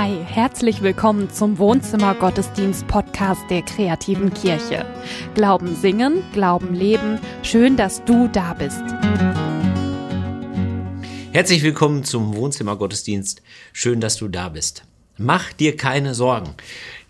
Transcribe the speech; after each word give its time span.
Hi, 0.00 0.16
herzlich 0.24 0.80
willkommen 0.80 1.28
zum 1.28 1.58
Wohnzimmer 1.58 2.14
Gottesdienst 2.14 2.86
Podcast 2.86 3.40
der 3.50 3.62
kreativen 3.62 4.32
Kirche. 4.32 4.86
Glauben 5.34 5.74
singen, 5.74 6.22
Glauben 6.32 6.72
leben. 6.72 7.18
Schön, 7.42 7.76
dass 7.76 8.04
du 8.04 8.28
da 8.28 8.54
bist. 8.54 8.80
Herzlich 11.32 11.64
willkommen 11.64 12.04
zum 12.04 12.36
Wohnzimmer 12.36 12.76
Gottesdienst. 12.76 13.42
Schön, 13.72 14.00
dass 14.00 14.14
du 14.14 14.28
da 14.28 14.50
bist. 14.50 14.84
Mach 15.16 15.52
dir 15.52 15.76
keine 15.76 16.14
Sorgen. 16.14 16.54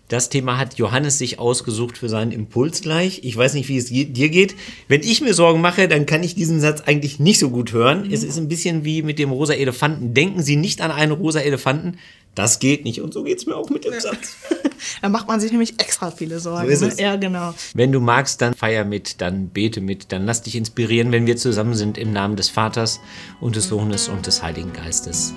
Das 0.09 0.29
Thema 0.29 0.57
hat 0.57 0.79
Johannes 0.79 1.19
sich 1.19 1.37
ausgesucht 1.37 1.95
für 1.95 2.09
seinen 2.09 2.31
Impuls 2.31 2.81
gleich. 2.81 3.23
Ich 3.23 3.37
weiß 3.37 3.53
nicht, 3.53 3.69
wie 3.69 3.77
es 3.77 3.89
dir 3.89 4.29
geht. 4.29 4.55
Wenn 4.87 5.01
ich 5.01 5.21
mir 5.21 5.35
Sorgen 5.35 5.61
mache, 5.61 5.87
dann 5.87 6.07
kann 6.07 6.23
ich 6.23 6.33
diesen 6.33 6.59
Satz 6.59 6.81
eigentlich 6.81 7.19
nicht 7.19 7.37
so 7.37 7.51
gut 7.51 7.73
hören. 7.73 8.07
Mhm. 8.07 8.13
Es 8.13 8.23
ist 8.23 8.39
ein 8.39 8.47
bisschen 8.47 8.83
wie 8.83 9.03
mit 9.03 9.19
dem 9.19 9.29
rosa 9.29 9.53
Elefanten. 9.53 10.15
Denken 10.15 10.41
Sie 10.41 10.55
nicht 10.55 10.81
an 10.81 10.89
einen 10.89 11.11
rosa 11.11 11.41
Elefanten. 11.41 11.99
Das 12.35 12.59
geht 12.59 12.85
nicht. 12.85 13.01
Und 13.01 13.13
so 13.13 13.23
geht 13.23 13.39
es 13.39 13.45
mir 13.45 13.55
auch 13.55 13.69
mit 13.69 13.85
dem 13.85 13.93
ja. 13.93 14.01
Satz. 14.01 14.37
da 15.01 15.09
macht 15.09 15.27
man 15.27 15.39
sich 15.39 15.51
nämlich 15.51 15.79
extra 15.79 16.11
viele 16.11 16.39
Sorgen. 16.39 16.67
So 16.67 16.71
ist 16.71 16.81
ne? 16.81 16.87
es. 16.87 16.99
Ja, 16.99 17.15
genau. 17.15 17.53
Wenn 17.73 17.91
du 17.91 17.99
magst, 17.99 18.41
dann 18.41 18.53
feier 18.53 18.85
mit, 18.85 19.21
dann 19.21 19.49
bete 19.49 19.81
mit, 19.81 20.11
dann 20.11 20.25
lass 20.25 20.41
dich 20.41 20.55
inspirieren, 20.55 21.11
wenn 21.11 21.25
wir 21.25 21.37
zusammen 21.37 21.75
sind 21.75 21.97
im 21.97 22.13
Namen 22.13 22.35
des 22.35 22.49
Vaters 22.49 22.99
und 23.41 23.55
des 23.55 23.67
Sohnes 23.67 24.07
und 24.07 24.25
des 24.25 24.41
Heiligen 24.41 24.73
Geistes. 24.73 25.33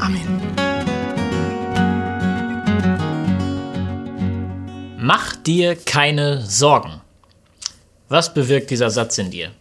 Amen. 0.00 0.40
Amen. 0.56 0.96
Mach 5.06 5.36
dir 5.36 5.76
keine 5.76 6.42
Sorgen. 6.44 7.00
Was 8.08 8.34
bewirkt 8.34 8.70
dieser 8.70 8.90
Satz 8.90 9.18
in 9.18 9.30
dir? 9.30 9.52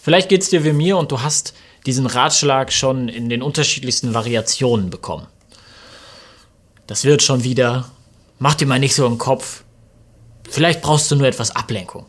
Vielleicht 0.00 0.28
geht 0.28 0.42
es 0.42 0.50
dir 0.50 0.64
wie 0.64 0.72
mir 0.72 0.98
und 0.98 1.10
du 1.10 1.20
hast 1.20 1.54
diesen 1.84 2.06
Ratschlag 2.06 2.72
schon 2.72 3.08
in 3.08 3.28
den 3.28 3.42
unterschiedlichsten 3.42 4.14
Variationen 4.14 4.88
bekommen. 4.88 5.26
Das 6.92 7.04
wird 7.04 7.22
schon 7.22 7.42
wieder. 7.42 7.90
Mach 8.38 8.54
dir 8.54 8.66
mal 8.66 8.78
nicht 8.78 8.94
so 8.94 9.06
im 9.06 9.16
Kopf. 9.16 9.64
Vielleicht 10.50 10.82
brauchst 10.82 11.10
du 11.10 11.16
nur 11.16 11.26
etwas 11.26 11.56
Ablenkung. 11.56 12.04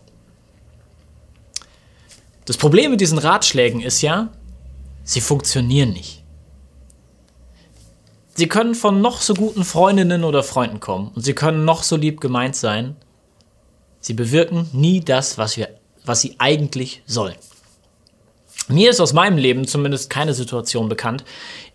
Das 2.44 2.58
Problem 2.58 2.92
mit 2.92 3.00
diesen 3.00 3.18
Ratschlägen 3.18 3.80
ist 3.80 4.02
ja, 4.02 4.28
sie 5.06 5.22
funktionieren 5.22 5.94
nicht. 5.94 6.26
Sie 8.36 8.50
können 8.50 8.76
von 8.76 9.00
noch 9.00 9.22
so 9.22 9.34
guten 9.36 9.64
Freundinnen 9.64 10.26
oder 10.26 10.44
Freunden 10.44 10.82
kommen 10.82 11.14
und 11.16 11.22
sie 11.22 11.34
können 11.34 11.64
noch 11.64 11.84
so 11.84 11.96
lieb 11.96 12.20
gemeint 12.20 12.58
sein. 12.58 12.98
Sie 14.02 14.14
bewirken 14.14 14.70
nie 14.74 15.00
das, 15.00 15.38
was, 15.38 15.56
wir, 15.56 15.70
was 16.04 16.20
sie 16.20 16.36
eigentlich 16.40 17.04
sollen. 17.06 17.38
Mir 18.68 18.90
ist 18.90 19.00
aus 19.00 19.14
meinem 19.14 19.38
Leben 19.38 19.66
zumindest 19.66 20.10
keine 20.10 20.34
Situation 20.34 20.90
bekannt, 20.90 21.24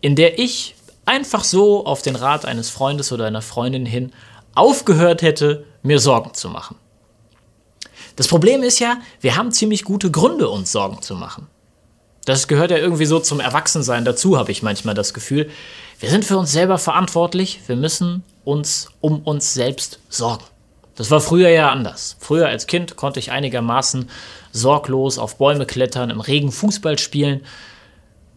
in 0.03 0.15
der 0.15 0.39
ich 0.39 0.75
einfach 1.09 1.43
so 1.43 1.87
auf 1.87 2.03
den 2.03 2.17
Rat 2.17 2.45
eines 2.45 2.69
Freundes 2.71 3.11
oder 3.13 3.25
einer 3.25 3.43
Freundin 3.43 3.87
hin 3.87 4.13
aufgehört 4.55 5.23
hätte, 5.23 5.65
mir 5.83 5.99
Sorgen 5.99 6.35
zu 6.35 6.49
machen. 6.49 6.77
Das 8.17 8.29
Problem 8.29 8.63
ist 8.63 8.79
ja, 8.79 8.99
wir 9.21 9.37
haben 9.37 9.51
ziemlich 9.53 9.85
gute 9.85 10.11
Gründe, 10.11 10.49
uns 10.49 10.71
Sorgen 10.71 11.01
zu 11.01 11.15
machen. 11.15 11.47
Das 12.25 12.47
gehört 12.47 12.71
ja 12.71 12.77
irgendwie 12.77 13.07
so 13.07 13.21
zum 13.21 13.41
Erwachsensein 13.41 14.05
dazu, 14.05 14.37
habe 14.37 14.51
ich 14.53 14.63
manchmal 14.63 14.95
das 14.95 15.15
Gefühl. 15.15 15.49
Wir 15.99 16.11
sind 16.11 16.25
für 16.25 16.37
uns 16.37 16.53
selber 16.53 16.77
verantwortlich. 16.77 17.61
Wir 17.67 17.77
müssen 17.77 18.23
uns 18.45 18.89
um 19.01 19.21
uns 19.23 19.55
selbst 19.55 20.01
sorgen. 20.11 20.45
Das 20.95 21.11
war 21.11 21.21
früher 21.21 21.49
ja 21.49 21.71
anders. 21.71 22.17
Früher 22.19 22.49
als 22.49 22.67
Kind 22.67 22.97
konnte 22.97 23.19
ich 23.21 23.31
einigermaßen 23.31 24.11
sorglos 24.53 25.19
auf 25.19 25.39
Bäume 25.39 25.65
klettern, 25.65 26.11
im 26.11 26.21
Regen 26.21 26.53
Fußball 26.53 26.99
spielen, 26.99 27.43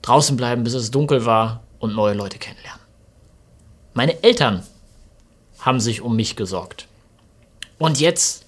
draußen 0.03 0.38
bleiben, 0.38 0.64
bis 0.64 0.73
es 0.73 0.92
dunkel 0.92 1.25
war 1.25 1.64
und 1.81 1.93
neue 1.95 2.13
Leute 2.13 2.37
kennenlernen. 2.37 2.81
Meine 3.93 4.23
Eltern 4.23 4.63
haben 5.59 5.81
sich 5.81 6.01
um 6.01 6.15
mich 6.15 6.35
gesorgt. 6.35 6.87
Und 7.77 7.99
jetzt 7.99 8.45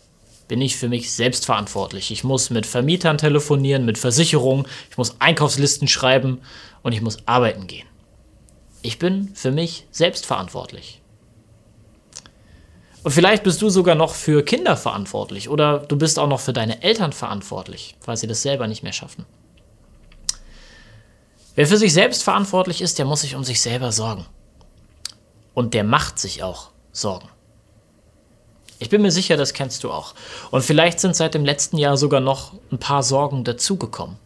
bin 0.47 0.61
ich 0.61 0.77
für 0.77 0.87
mich 0.87 1.11
selbst 1.11 1.45
verantwortlich. 1.45 2.11
Ich 2.11 2.23
muss 2.23 2.49
mit 2.49 2.65
Vermietern 2.65 3.17
telefonieren, 3.17 3.85
mit 3.85 3.97
Versicherungen, 3.97 4.67
ich 4.89 4.97
muss 4.97 5.19
Einkaufslisten 5.19 5.87
schreiben 5.87 6.41
und 6.81 6.93
ich 6.93 7.01
muss 7.01 7.27
arbeiten 7.27 7.67
gehen. 7.67 7.87
Ich 8.81 8.99
bin 8.99 9.33
für 9.33 9.51
mich 9.51 9.85
selbst 9.91 10.25
verantwortlich. 10.25 11.01
Und 13.03 13.11
vielleicht 13.11 13.43
bist 13.43 13.61
du 13.61 13.69
sogar 13.69 13.95
noch 13.95 14.13
für 14.13 14.43
Kinder 14.43 14.77
verantwortlich 14.77 15.49
oder 15.49 15.79
du 15.79 15.97
bist 15.97 16.19
auch 16.19 16.27
noch 16.27 16.39
für 16.39 16.53
deine 16.53 16.81
Eltern 16.83 17.11
verantwortlich, 17.11 17.95
weil 18.05 18.17
sie 18.17 18.27
das 18.27 18.41
selber 18.41 18.67
nicht 18.67 18.83
mehr 18.83 18.93
schaffen. 18.93 19.25
Wer 21.55 21.67
für 21.67 21.77
sich 21.77 21.93
selbst 21.93 22.23
verantwortlich 22.23 22.81
ist, 22.81 22.97
der 22.97 23.05
muss 23.05 23.21
sich 23.21 23.35
um 23.35 23.43
sich 23.43 23.61
selber 23.61 23.91
sorgen. 23.91 24.25
Und 25.53 25.73
der 25.73 25.83
macht 25.83 26.17
sich 26.17 26.41
auch 26.43 26.69
Sorgen. 26.91 27.29
Ich 28.79 28.89
bin 28.89 29.01
mir 29.01 29.11
sicher, 29.11 29.37
das 29.37 29.53
kennst 29.53 29.83
du 29.83 29.91
auch. 29.91 30.13
Und 30.51 30.63
vielleicht 30.63 30.99
sind 30.99 31.15
seit 31.15 31.35
dem 31.35 31.45
letzten 31.45 31.77
Jahr 31.77 31.95
sogar 31.95 32.19
noch 32.19 32.53
ein 32.71 32.79
paar 32.79 33.03
Sorgen 33.03 33.43
dazugekommen. 33.43 34.17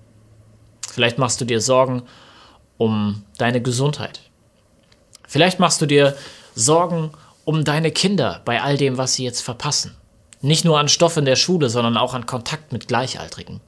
Vielleicht 0.90 1.18
machst 1.18 1.40
du 1.42 1.46
dir 1.46 1.62
Sorgen 1.62 2.04
um 2.78 3.24
deine 3.38 3.62
Gesundheit. 3.62 4.22
Vielleicht 5.28 5.60
machst 5.60 5.82
du 5.82 5.86
dir 5.86 6.16
Sorgen 6.56 7.12
um 7.46 7.64
deine 7.66 7.92
Kinder 7.92 8.42
bei 8.46 8.62
all 8.62 8.78
dem, 8.78 8.98
was 8.98 9.14
sie 9.14 9.24
jetzt 9.24 9.42
verpassen. 9.42 9.96
Nicht 10.42 10.66
nur 10.66 10.80
an 10.80 10.90
Stoff 10.90 11.18
in 11.18 11.26
der 11.26 11.36
Schule, 11.36 11.70
sondern 11.70 11.98
auch 11.98 12.14
an 12.14 12.26
Kontakt 12.26 12.72
mit 12.72 12.88
Gleichaltrigen. 12.88 13.62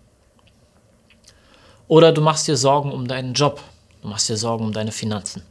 Oder 1.90 2.14
du 2.14 2.22
machst 2.22 2.48
dir 2.48 2.56
Sorgen 2.56 2.94
um 2.94 3.08
deinen 3.08 3.34
Job. 3.34 3.62
Du 4.02 4.08
machst 4.08 4.30
dir 4.30 4.38
Sorgen 4.38 4.64
um 4.64 4.72
deine 4.72 4.94
Finanzen. 4.94 5.42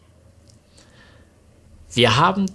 Wir 1.90 2.16
haben 2.16 2.46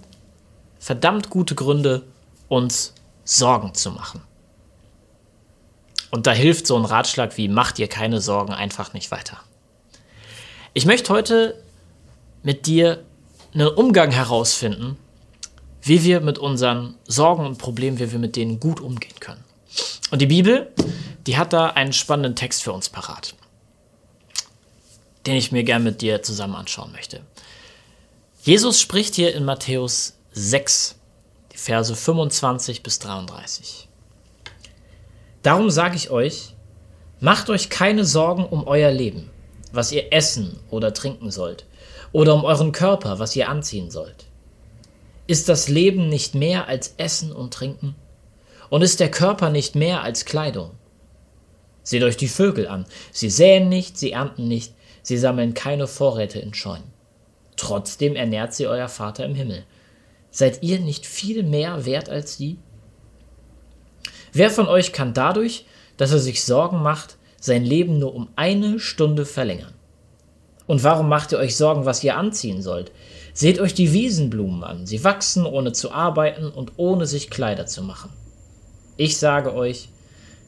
verdammt 0.80 1.30
gute 1.30 1.54
Gründe, 1.54 2.02
uns 2.48 2.94
Sorgen 3.24 3.74
zu 3.74 3.92
machen. 3.92 4.22
Und 6.10 6.26
da 6.26 6.32
hilft 6.32 6.66
so 6.66 6.76
ein 6.76 6.84
Ratschlag 6.84 7.36
wie 7.36 7.48
mach 7.48 7.72
dir 7.72 7.88
keine 7.88 8.20
Sorgen 8.20 8.54
einfach 8.54 8.94
nicht 8.94 9.10
weiter. 9.10 9.38
Ich 10.72 10.86
möchte 10.86 11.12
heute 11.12 11.62
mit 12.42 12.66
dir 12.66 13.04
einen 13.52 13.68
Umgang 13.68 14.10
herausfinden, 14.12 14.96
wie 15.82 16.04
wir 16.04 16.20
mit 16.20 16.38
unseren 16.38 16.94
Sorgen 17.06 17.44
und 17.44 17.58
Problemen, 17.58 17.98
wie 17.98 18.10
wir 18.10 18.18
mit 18.18 18.36
denen 18.36 18.60
gut 18.60 18.80
umgehen 18.80 19.20
können. 19.20 19.44
Und 20.10 20.22
die 20.22 20.26
Bibel, 20.26 20.72
die 21.26 21.36
hat 21.36 21.52
da 21.52 21.66
einen 21.66 21.92
spannenden 21.92 22.34
Text 22.34 22.62
für 22.62 22.72
uns 22.72 22.88
parat, 22.88 23.34
den 25.26 25.36
ich 25.36 25.52
mir 25.52 25.64
gern 25.64 25.82
mit 25.82 26.00
dir 26.02 26.22
zusammen 26.22 26.54
anschauen 26.54 26.92
möchte. 26.92 27.20
Jesus 28.42 28.80
spricht 28.80 29.14
hier 29.14 29.34
in 29.34 29.44
Matthäus 29.44 30.18
6, 30.32 30.96
die 31.52 31.56
Verse 31.56 31.94
25 31.94 32.82
bis 32.82 32.98
33. 32.98 33.88
Darum 35.42 35.70
sage 35.70 35.96
ich 35.96 36.10
euch, 36.10 36.54
macht 37.20 37.48
euch 37.50 37.70
keine 37.70 38.04
Sorgen 38.04 38.44
um 38.44 38.66
euer 38.66 38.90
Leben, 38.90 39.30
was 39.72 39.92
ihr 39.92 40.12
essen 40.12 40.60
oder 40.70 40.92
trinken 40.92 41.30
sollt 41.30 41.64
oder 42.12 42.34
um 42.34 42.44
euren 42.44 42.72
Körper, 42.72 43.18
was 43.18 43.34
ihr 43.34 43.48
anziehen 43.48 43.90
sollt? 43.90 44.26
Ist 45.26 45.48
das 45.48 45.68
Leben 45.68 46.08
nicht 46.08 46.34
mehr 46.34 46.68
als 46.68 46.94
Essen 46.96 47.32
und 47.32 47.54
Trinken? 47.54 47.94
Und 48.68 48.82
ist 48.82 49.00
der 49.00 49.10
Körper 49.10 49.50
nicht 49.50 49.74
mehr 49.74 50.02
als 50.02 50.24
Kleidung? 50.24 50.72
Seht 51.82 52.02
euch 52.02 52.16
die 52.16 52.28
Vögel 52.28 52.68
an. 52.68 52.86
Sie 53.10 53.30
säen 53.30 53.68
nicht, 53.68 53.98
sie 53.98 54.12
ernten 54.12 54.48
nicht, 54.48 54.74
sie 55.04 55.16
sammeln 55.16 55.54
keine 55.54 55.86
Vorräte 55.86 56.40
in 56.40 56.52
Scheunen. 56.52 56.92
Trotzdem 57.54 58.16
ernährt 58.16 58.52
sie 58.52 58.66
euer 58.66 58.88
Vater 58.88 59.24
im 59.24 59.36
Himmel. 59.36 59.64
Seid 60.32 60.64
ihr 60.64 60.80
nicht 60.80 61.06
viel 61.06 61.44
mehr 61.44 61.86
wert 61.86 62.08
als 62.08 62.36
sie? 62.36 62.58
Wer 64.32 64.50
von 64.50 64.66
euch 64.66 64.92
kann 64.92 65.14
dadurch, 65.14 65.66
dass 65.96 66.10
er 66.10 66.18
sich 66.18 66.42
Sorgen 66.42 66.82
macht, 66.82 67.16
sein 67.38 67.64
Leben 67.64 68.00
nur 68.00 68.14
um 68.16 68.28
eine 68.34 68.80
Stunde 68.80 69.26
verlängern? 69.26 69.74
Und 70.66 70.82
warum 70.82 71.08
macht 71.08 71.30
ihr 71.30 71.38
euch 71.38 71.56
Sorgen, 71.56 71.84
was 71.84 72.02
ihr 72.02 72.16
anziehen 72.16 72.62
sollt? 72.62 72.90
Seht 73.34 73.60
euch 73.60 73.74
die 73.74 73.92
Wiesenblumen 73.92 74.64
an. 74.64 74.86
Sie 74.86 75.04
wachsen, 75.04 75.44
ohne 75.44 75.72
zu 75.72 75.92
arbeiten 75.92 76.48
und 76.48 76.72
ohne 76.78 77.06
sich 77.06 77.30
Kleider 77.30 77.66
zu 77.66 77.82
machen. 77.82 78.10
Ich 78.96 79.18
sage 79.18 79.54
euch, 79.54 79.88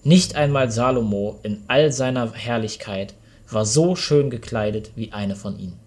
nicht 0.05 0.37
einmal 0.37 0.71
Salomo 0.71 1.39
in 1.43 1.63
all 1.69 1.93
seiner 1.93 2.33
Herrlichkeit 2.33 3.15
war 3.49 3.65
so 3.65 3.97
schön 3.97 4.31
gekleidet 4.31 4.93
wie 4.97 5.13
eine 5.13 5.37
von 5.37 5.59
ihnen. 5.59 5.79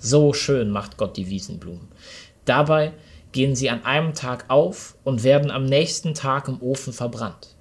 So 0.00 0.32
schön 0.32 0.70
macht 0.70 0.96
Gott 0.96 1.16
die 1.16 1.28
Wiesenblumen. 1.28 1.88
Dabei 2.44 2.92
gehen 3.32 3.54
sie 3.54 3.70
an 3.70 3.84
einem 3.84 4.14
Tag 4.14 4.44
auf 4.48 4.96
und 5.04 5.22
werden 5.22 5.50
am 5.50 5.64
nächsten 5.64 6.14
Tag 6.14 6.48
im 6.48 6.60
Ofen 6.60 6.92
verbrannt. 6.92 7.54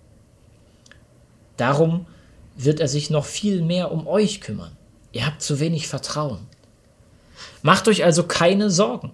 Darum 1.58 2.08
wird 2.56 2.80
er 2.80 2.88
sich 2.88 3.10
noch 3.10 3.26
viel 3.26 3.62
mehr 3.62 3.92
um 3.92 4.08
euch 4.08 4.42
kümmern. 4.42 4.76
Ihr 5.12 5.26
habt 5.26 5.42
zu 5.42 5.60
wenig 5.60 5.88
Vertrauen. 5.88 6.40
Macht 7.62 7.88
euch 7.88 8.04
also 8.04 8.24
keine 8.24 8.70
Sorgen. 8.70 9.12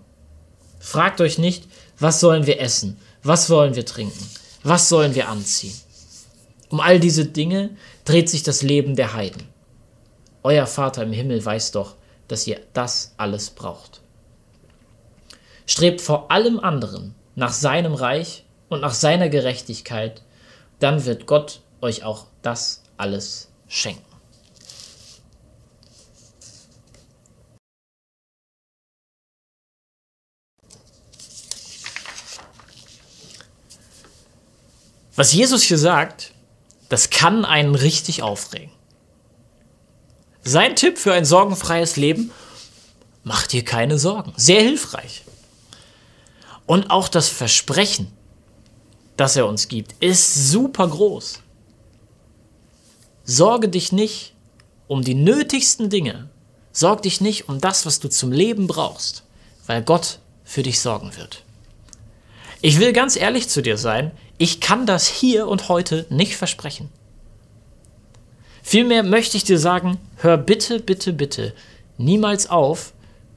Fragt 0.80 1.22
euch 1.22 1.38
nicht, 1.38 1.66
was 2.00 2.20
sollen 2.20 2.46
wir 2.46 2.60
essen, 2.60 2.98
was 3.24 3.50
wollen 3.50 3.76
wir 3.76 3.86
trinken, 3.86 4.30
was 4.64 4.90
sollen 4.90 5.16
wir 5.16 5.28
anziehen. 5.28 5.74
Um 6.70 6.80
all 6.80 7.00
diese 7.00 7.26
Dinge 7.26 7.72
dreht 8.06 8.30
sich 8.30 8.44
das 8.44 8.62
Leben 8.62 8.96
der 8.96 9.14
Heiden. 9.14 9.44
Euer 10.48 10.66
Vater 10.66 11.04
im 11.04 11.12
Himmel 11.12 11.44
weiß 11.44 11.74
doch, 11.74 11.96
dass 12.30 12.48
ihr 12.48 12.62
das 12.72 13.14
alles 13.18 13.50
braucht. 13.50 14.00
strebt 15.66 16.00
vor 16.00 16.32
allem 16.32 16.58
anderen 16.62 17.16
nach 17.36 17.52
seinem 17.52 17.94
Reich 17.94 18.46
und 18.70 18.80
nach 18.80 18.94
seiner 18.94 19.28
Gerechtigkeit, 19.28 20.22
dann 20.80 21.04
wird 21.04 21.26
Gott 21.26 21.60
euch 21.82 22.06
auch 22.06 22.28
das 22.44 22.82
alles 22.96 23.52
schenken. 23.68 24.06
Was 35.14 35.34
Jesus 35.34 35.64
hier 35.64 35.78
sagt, 35.78 36.32
das 36.88 37.10
kann 37.10 37.44
einen 37.44 37.76
richtig 37.76 38.24
aufregen. 38.24 38.77
Sein 40.48 40.78
Tipp 40.78 40.98
für 40.98 41.12
ein 41.12 41.26
sorgenfreies 41.26 41.98
Leben, 41.98 42.32
mach 43.26 43.48
dir 43.48 43.66
keine 43.66 44.00
Sorgen. 44.00 44.32
Sehr 44.38 44.62
hilfreich. 44.62 45.26
Und 46.66 46.90
auch 46.90 47.10
das 47.10 47.28
Versprechen, 47.28 48.14
das 49.18 49.36
er 49.36 49.46
uns 49.46 49.68
gibt, 49.68 50.02
ist 50.02 50.50
super 50.50 50.88
groß. 50.88 51.42
Sorge 53.26 53.68
dich 53.68 53.92
nicht 53.92 54.36
um 54.88 55.04
die 55.04 55.16
nötigsten 55.16 55.90
Dinge. 55.90 56.30
Sorg 56.72 57.02
dich 57.02 57.20
nicht 57.20 57.50
um 57.50 57.60
das, 57.60 57.86
was 57.86 58.00
du 58.00 58.08
zum 58.08 58.32
Leben 58.32 58.68
brauchst, 58.68 59.24
weil 59.66 59.82
Gott 59.82 60.20
für 60.46 60.64
dich 60.64 60.80
sorgen 60.80 61.18
wird. 61.18 61.44
Ich 62.62 62.80
will 62.80 62.94
ganz 62.94 63.18
ehrlich 63.18 63.50
zu 63.50 63.62
dir 63.62 63.78
sein, 63.78 64.12
ich 64.38 64.62
kann 64.62 64.86
das 64.86 65.08
hier 65.08 65.46
und 65.50 65.68
heute 65.68 66.06
nicht 66.10 66.38
versprechen. 66.38 66.88
Vielmehr 68.68 69.02
möchte 69.02 69.38
ich 69.38 69.46
dir 69.46 69.60
sagen, 69.60 69.98
hör 70.18 70.36
bitte, 70.36 70.82
bitte, 70.82 71.14
bitte 71.14 71.54
niemals 71.98 72.50
auf, 72.50 72.92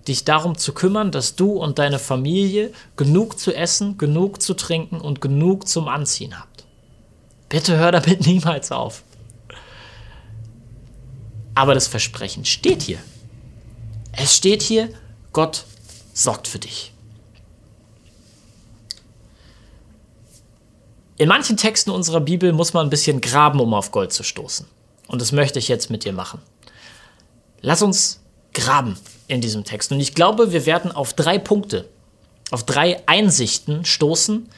dich 0.09 0.25
darum 0.25 0.59
zu 0.59 0.75
kümmern, 0.75 1.13
dass 1.13 1.37
du 1.37 1.53
und 1.53 1.79
deine 1.79 2.01
Familie 2.01 2.73
genug 2.97 3.39
zu 3.39 3.55
essen, 3.55 3.97
genug 3.97 4.43
zu 4.43 4.55
trinken 4.55 5.01
und 5.01 5.21
genug 5.21 5.69
zum 5.69 5.87
Anziehen 5.87 6.37
habt. 6.37 6.65
Bitte 7.49 7.79
hör 7.79 7.93
damit 7.93 8.27
niemals 8.27 8.73
auf. 8.73 9.05
Aber 11.55 11.75
das 11.75 11.87
Versprechen 11.87 12.45
steht 12.45 12.83
hier. 12.83 12.99
Es 14.11 14.35
steht 14.35 14.63
hier, 14.63 14.89
Gott 15.33 15.65
sorgt 16.13 16.49
für 16.49 16.59
dich. 16.59 16.93
In 21.19 21.29
manchen 21.29 21.57
Texten 21.57 21.91
unserer 21.91 22.21
Bibel 22.21 22.53
muss 22.53 22.73
man 22.73 22.89
ein 22.89 22.91
bisschen 22.91 23.21
graben, 23.21 23.61
um 23.61 23.75
auf 23.75 23.93
Gold 23.93 24.13
zu 24.13 24.25
stoßen. 24.25 24.67
Und 25.11 25.21
das 25.21 25.33
möchte 25.33 25.59
ich 25.59 25.67
jetzt 25.67 25.91
mit 25.91 26.05
dir 26.05 26.13
machen. 26.13 26.41
Lass 27.63 27.83
uns 27.83 28.21
graben 28.55 28.97
in 29.27 29.41
diesem 29.41 29.65
Text. 29.65 29.91
Und 29.91 29.99
ich 29.99 30.15
glaube, 30.15 30.53
wir 30.53 30.67
werden 30.67 30.93
auf 30.93 31.15
drei 31.15 31.37
Punkte, 31.37 31.89
auf 32.53 32.65
drei 32.65 33.03
Einsichten 33.07 33.85
stoßen, 33.85 34.49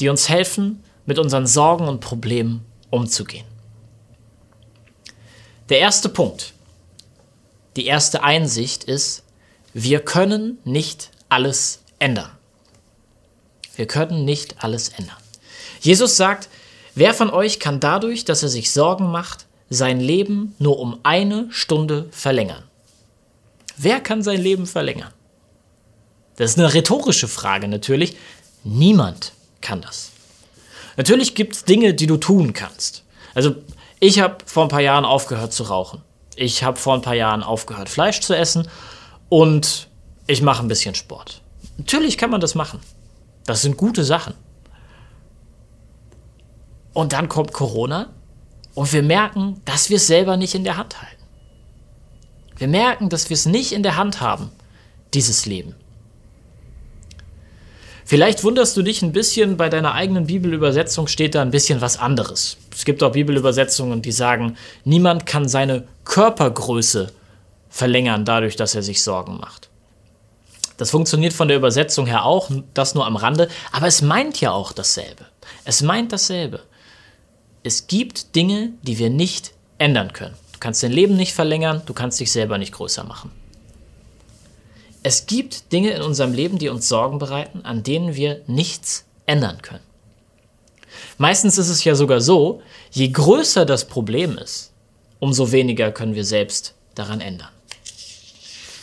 die 0.00 0.10
uns 0.10 0.28
helfen, 0.28 0.84
mit 1.06 1.18
unseren 1.18 1.46
Sorgen 1.46 1.88
und 1.88 2.00
Problemen 2.00 2.62
umzugehen. 2.90 3.46
Der 5.70 5.78
erste 5.78 6.10
Punkt, 6.10 6.52
die 7.76 7.86
erste 7.86 8.22
Einsicht 8.22 8.84
ist, 8.84 9.22
wir 9.72 10.00
können 10.00 10.58
nicht 10.64 11.10
alles 11.30 11.84
ändern. 11.98 12.30
Wir 13.76 13.86
können 13.86 14.26
nicht 14.26 14.62
alles 14.62 14.90
ändern. 14.90 15.16
Jesus 15.80 16.18
sagt, 16.18 16.50
wer 16.94 17.14
von 17.14 17.30
euch 17.30 17.58
kann 17.58 17.80
dadurch, 17.80 18.26
dass 18.26 18.42
er 18.42 18.50
sich 18.50 18.70
Sorgen 18.70 19.10
macht, 19.10 19.46
sein 19.74 20.00
Leben 20.00 20.54
nur 20.58 20.78
um 20.78 21.00
eine 21.02 21.48
Stunde 21.50 22.08
verlängern? 22.10 22.64
Wer 23.76 24.00
kann 24.00 24.22
sein 24.22 24.40
Leben 24.40 24.66
verlängern? 24.66 25.12
Das 26.36 26.52
ist 26.52 26.58
eine 26.58 26.72
rhetorische 26.72 27.28
Frage 27.28 27.68
natürlich. 27.68 28.16
Niemand 28.64 29.32
kann 29.60 29.80
das. 29.80 30.10
Natürlich 30.96 31.34
gibt 31.34 31.54
es 31.54 31.64
Dinge, 31.64 31.94
die 31.94 32.06
du 32.06 32.16
tun 32.16 32.52
kannst. 32.52 33.04
Also 33.34 33.54
ich 34.00 34.20
habe 34.20 34.38
vor 34.44 34.64
ein 34.64 34.68
paar 34.68 34.80
Jahren 34.80 35.04
aufgehört 35.04 35.52
zu 35.52 35.64
rauchen. 35.64 36.02
Ich 36.36 36.64
habe 36.64 36.78
vor 36.78 36.94
ein 36.94 37.02
paar 37.02 37.14
Jahren 37.14 37.42
aufgehört, 37.42 37.88
Fleisch 37.88 38.20
zu 38.20 38.36
essen 38.36 38.68
und 39.28 39.88
ich 40.26 40.42
mache 40.42 40.62
ein 40.62 40.68
bisschen 40.68 40.94
Sport. 40.94 41.42
Natürlich 41.76 42.18
kann 42.18 42.30
man 42.30 42.40
das 42.40 42.54
machen. 42.54 42.80
Das 43.44 43.62
sind 43.62 43.76
gute 43.76 44.04
Sachen. 44.04 44.34
Und 46.92 47.12
dann 47.12 47.28
kommt 47.28 47.52
Corona 47.52 48.10
und 48.74 48.92
wir 48.92 49.02
merken, 49.02 49.60
dass 49.64 49.90
wir 49.90 49.96
es 49.96 50.06
selber 50.06 50.36
nicht 50.36 50.54
in 50.54 50.64
der 50.64 50.76
Hand 50.76 51.00
halten. 51.00 51.22
Wir 52.56 52.68
merken, 52.68 53.08
dass 53.08 53.28
wir 53.28 53.34
es 53.34 53.46
nicht 53.46 53.72
in 53.72 53.82
der 53.82 53.96
Hand 53.96 54.20
haben, 54.20 54.50
dieses 55.14 55.46
Leben. 55.46 55.74
Vielleicht 58.04 58.44
wunderst 58.44 58.76
du 58.76 58.82
dich 58.82 59.02
ein 59.02 59.12
bisschen, 59.12 59.56
bei 59.56 59.68
deiner 59.68 59.94
eigenen 59.94 60.26
Bibelübersetzung 60.26 61.06
steht 61.06 61.34
da 61.34 61.42
ein 61.42 61.50
bisschen 61.50 61.80
was 61.80 61.98
anderes. 61.98 62.58
Es 62.72 62.84
gibt 62.84 63.02
auch 63.02 63.12
Bibelübersetzungen, 63.12 64.02
die 64.02 64.12
sagen, 64.12 64.56
niemand 64.84 65.24
kann 65.24 65.48
seine 65.48 65.84
Körpergröße 66.04 67.12
verlängern 67.68 68.24
dadurch, 68.24 68.56
dass 68.56 68.74
er 68.74 68.82
sich 68.82 69.02
Sorgen 69.02 69.38
macht. 69.38 69.70
Das 70.76 70.90
funktioniert 70.90 71.32
von 71.32 71.48
der 71.48 71.56
Übersetzung 71.56 72.06
her 72.06 72.24
auch, 72.24 72.50
das 72.74 72.94
nur 72.94 73.06
am 73.06 73.16
Rande, 73.16 73.48
aber 73.70 73.86
es 73.86 74.02
meint 74.02 74.40
ja 74.40 74.50
auch 74.50 74.72
dasselbe. 74.72 75.24
Es 75.64 75.80
meint 75.80 76.12
dasselbe 76.12 76.60
es 77.62 77.86
gibt 77.86 78.34
Dinge, 78.34 78.72
die 78.82 78.98
wir 78.98 79.10
nicht 79.10 79.52
ändern 79.78 80.12
können. 80.12 80.34
Du 80.52 80.58
kannst 80.58 80.82
dein 80.82 80.92
Leben 80.92 81.16
nicht 81.16 81.32
verlängern, 81.32 81.82
du 81.86 81.94
kannst 81.94 82.20
dich 82.20 82.32
selber 82.32 82.58
nicht 82.58 82.72
größer 82.72 83.04
machen. 83.04 83.30
Es 85.02 85.26
gibt 85.26 85.72
Dinge 85.72 85.90
in 85.90 86.02
unserem 86.02 86.32
Leben, 86.32 86.58
die 86.58 86.68
uns 86.68 86.88
Sorgen 86.88 87.18
bereiten, 87.18 87.64
an 87.64 87.82
denen 87.82 88.14
wir 88.14 88.42
nichts 88.46 89.04
ändern 89.26 89.60
können. 89.62 89.82
Meistens 91.18 91.58
ist 91.58 91.68
es 91.68 91.82
ja 91.82 91.94
sogar 91.94 92.20
so, 92.20 92.62
je 92.90 93.08
größer 93.08 93.64
das 93.64 93.86
Problem 93.86 94.38
ist, 94.38 94.72
umso 95.18 95.50
weniger 95.50 95.90
können 95.90 96.14
wir 96.14 96.24
selbst 96.24 96.74
daran 96.94 97.20
ändern. 97.20 97.48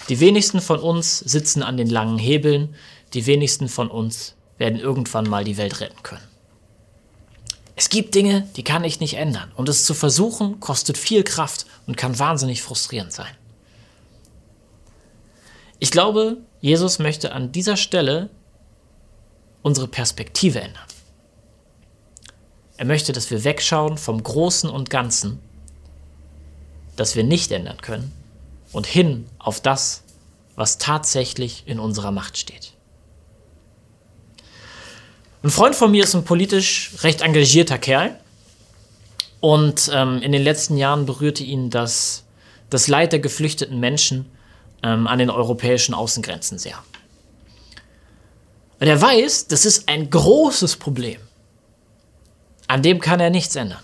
Die 0.09 0.19
wenigsten 0.19 0.59
von 0.59 0.79
uns 0.79 1.19
sitzen 1.19 1.63
an 1.63 1.77
den 1.77 1.89
langen 1.89 2.17
Hebeln, 2.17 2.75
die 3.13 3.25
wenigsten 3.25 3.69
von 3.69 3.89
uns 3.89 4.35
werden 4.57 4.79
irgendwann 4.79 5.29
mal 5.29 5.43
die 5.43 5.57
Welt 5.57 5.79
retten 5.79 6.01
können. 6.03 6.23
Es 7.79 7.87
gibt 7.87 8.13
Dinge, 8.13 8.45
die 8.57 8.63
kann 8.65 8.83
ich 8.83 8.99
nicht 8.99 9.13
ändern. 9.13 9.53
Und 9.55 9.69
es 9.69 9.85
zu 9.85 9.93
versuchen, 9.93 10.59
kostet 10.59 10.97
viel 10.97 11.23
Kraft 11.23 11.65
und 11.87 11.95
kann 11.95 12.19
wahnsinnig 12.19 12.61
frustrierend 12.61 13.13
sein. 13.13 13.33
Ich 15.79 15.89
glaube, 15.89 16.39
Jesus 16.59 16.99
möchte 16.99 17.31
an 17.31 17.53
dieser 17.53 17.77
Stelle 17.77 18.29
unsere 19.61 19.87
Perspektive 19.87 20.59
ändern. 20.59 20.83
Er 22.75 22.83
möchte, 22.83 23.13
dass 23.13 23.31
wir 23.31 23.45
wegschauen 23.45 23.97
vom 23.97 24.21
Großen 24.21 24.69
und 24.69 24.89
Ganzen, 24.89 25.39
das 26.97 27.15
wir 27.15 27.23
nicht 27.23 27.49
ändern 27.49 27.77
können, 27.79 28.11
und 28.73 28.87
hin 28.87 29.25
auf 29.39 29.61
das, 29.61 30.03
was 30.57 30.79
tatsächlich 30.79 31.63
in 31.65 31.79
unserer 31.79 32.11
Macht 32.11 32.37
steht. 32.37 32.73
Ein 35.41 35.51
Freund 35.51 35.75
von 35.75 35.91
mir 35.91 36.03
ist 36.03 36.15
ein 36.15 36.25
politisch 36.25 36.91
recht 37.01 37.21
engagierter 37.21 37.77
Kerl. 37.77 38.19
Und 39.39 39.89
ähm, 39.93 40.21
in 40.21 40.33
den 40.33 40.43
letzten 40.43 40.75
Jahren 40.75 41.05
berührte 41.05 41.43
ihn 41.43 41.69
das, 41.69 42.25
das 42.69 42.89
Leid 42.89 43.13
der 43.13 43.19
geflüchteten 43.19 43.79
Menschen 43.79 44.29
ähm, 44.83 45.07
an 45.07 45.19
den 45.19 45.29
europäischen 45.29 45.93
Außengrenzen 45.93 46.57
sehr. 46.57 46.77
Und 48.81 48.87
er 48.87 49.01
weiß, 49.01 49.47
das 49.47 49.65
ist 49.65 49.87
ein 49.87 50.09
großes 50.09 50.75
Problem. 50.75 51.21
An 52.67 52.81
dem 52.81 52.99
kann 52.99 53.21
er 53.21 53.29
nichts 53.29 53.55
ändern. 53.55 53.83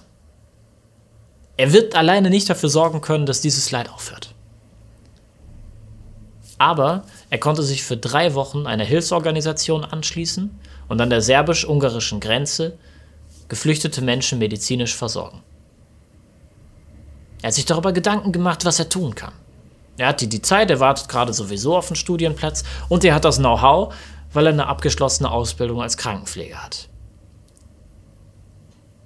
Er 1.57 1.71
wird 1.71 1.95
alleine 1.95 2.29
nicht 2.29 2.49
dafür 2.49 2.67
sorgen 2.67 2.99
können, 2.99 3.25
dass 3.25 3.39
dieses 3.39 3.71
Leid 3.71 3.89
aufhört. 3.89 4.33
Aber 6.57 7.05
er 7.29 7.37
konnte 7.37 7.63
sich 7.63 7.83
für 7.83 7.95
drei 7.95 8.33
Wochen 8.33 8.67
einer 8.67 8.83
Hilfsorganisation 8.83 9.85
anschließen 9.85 10.57
und 10.87 11.01
an 11.01 11.09
der 11.09 11.21
serbisch-ungarischen 11.21 12.19
Grenze 12.19 12.77
geflüchtete 13.47 14.01
Menschen 14.01 14.39
medizinisch 14.39 14.95
versorgen. 14.95 15.43
Er 17.41 17.47
hat 17.47 17.53
sich 17.53 17.65
darüber 17.65 17.93
Gedanken 17.93 18.31
gemacht, 18.31 18.65
was 18.65 18.79
er 18.79 18.89
tun 18.89 19.13
kann. 19.13 19.33
Er 19.97 20.07
hat 20.07 20.21
die 20.21 20.41
Zeit, 20.41 20.69
er 20.69 20.79
wartet 20.79 21.07
gerade 21.07 21.33
sowieso 21.33 21.77
auf 21.77 21.89
einen 21.89 21.95
Studienplatz 21.95 22.63
und 22.89 23.03
er 23.03 23.13
hat 23.13 23.23
das 23.23 23.37
Know-how, 23.37 23.93
weil 24.33 24.47
er 24.47 24.53
eine 24.53 24.67
abgeschlossene 24.67 25.31
Ausbildung 25.31 25.81
als 25.81 25.95
Krankenpfleger 25.95 26.61
hat. 26.61 26.89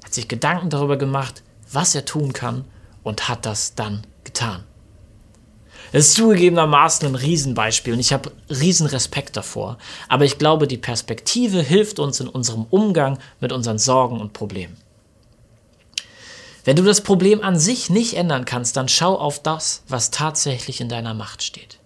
Er 0.02 0.06
hat 0.06 0.14
sich 0.14 0.28
Gedanken 0.28 0.70
darüber 0.70 0.98
gemacht, 0.98 1.44
was 1.72 1.94
er 1.94 2.06
tun 2.06 2.34
kann 2.34 2.66
und 3.04 3.30
hat 3.30 3.46
das 3.46 3.76
dann 3.76 4.08
getan. 4.24 4.64
Es 5.92 6.08
ist 6.08 6.16
zugegebenermaßen 6.16 7.08
ein 7.08 7.16
Riesenbeispiel 7.16 7.94
und 7.94 8.00
ich 8.00 8.14
habe 8.14 8.32
riesen 8.50 8.88
Respekt 8.88 9.36
davor. 9.36 9.78
Aber 10.08 10.26
ich 10.26 10.38
glaube, 10.38 10.68
die 10.68 10.78
Perspektive 10.78 11.62
hilft 11.62 12.00
uns 12.00 12.20
in 12.20 12.28
unserem 12.28 12.66
Umgang 12.70 13.18
mit 13.40 13.52
unseren 13.52 13.80
Sorgen 13.80 14.22
und 14.22 14.34
Problemen. 14.34 14.78
Wenn 16.66 16.76
du 16.76 16.84
das 16.84 17.02
Problem 17.02 17.42
an 17.42 17.58
sich 17.58 17.90
nicht 17.90 18.16
ändern 18.16 18.46
kannst, 18.46 18.78
dann 18.78 18.90
schau 18.90 19.18
auf 19.18 19.42
das, 19.42 19.82
was 19.88 20.12
tatsächlich 20.12 20.82
in 20.82 20.90
deiner 20.90 21.16
Macht 21.16 21.42
steht. 21.42 21.80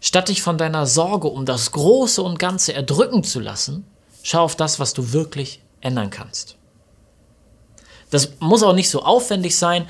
Statt 0.00 0.28
dich 0.28 0.42
von 0.42 0.56
deiner 0.56 0.86
Sorge 0.86 1.28
um 1.28 1.44
das 1.44 1.72
Große 1.72 2.22
und 2.22 2.38
Ganze 2.38 2.72
erdrücken 2.72 3.24
zu 3.24 3.40
lassen, 3.40 3.84
schau 4.22 4.44
auf 4.44 4.56
das, 4.56 4.78
was 4.78 4.94
du 4.94 5.12
wirklich 5.12 5.60
ändern 5.80 6.10
kannst. 6.10 6.56
Das 8.10 8.32
muss 8.38 8.62
auch 8.62 8.72
nicht 8.72 8.88
so 8.88 9.02
aufwendig 9.02 9.56
sein 9.56 9.86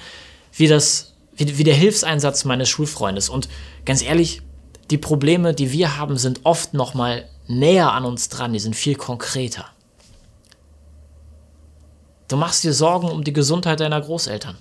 wie, 0.52 0.66
das, 0.66 1.07
wie, 1.38 1.56
wie 1.58 1.64
der 1.64 1.74
Hilfseinsatz 1.74 2.44
meines 2.44 2.68
Schulfreundes. 2.68 3.30
Und 3.30 3.48
ganz 3.86 4.02
ehrlich, 4.02 4.42
die 4.90 4.98
Probleme, 4.98 5.54
die 5.54 5.72
wir 5.72 5.96
haben, 5.96 6.18
sind 6.18 6.40
oft 6.44 6.74
noch 6.74 6.92
mal 6.92 7.26
näher 7.46 7.92
an 7.92 8.04
uns 8.04 8.28
dran, 8.28 8.52
die 8.52 8.58
sind 8.58 8.76
viel 8.76 8.94
konkreter. 8.94 9.64
Du 12.28 12.36
machst 12.36 12.62
dir 12.62 12.74
Sorgen 12.74 13.08
um 13.08 13.24
die 13.24 13.32
Gesundheit 13.32 13.80
deiner 13.80 14.00
Großeltern. 14.00 14.58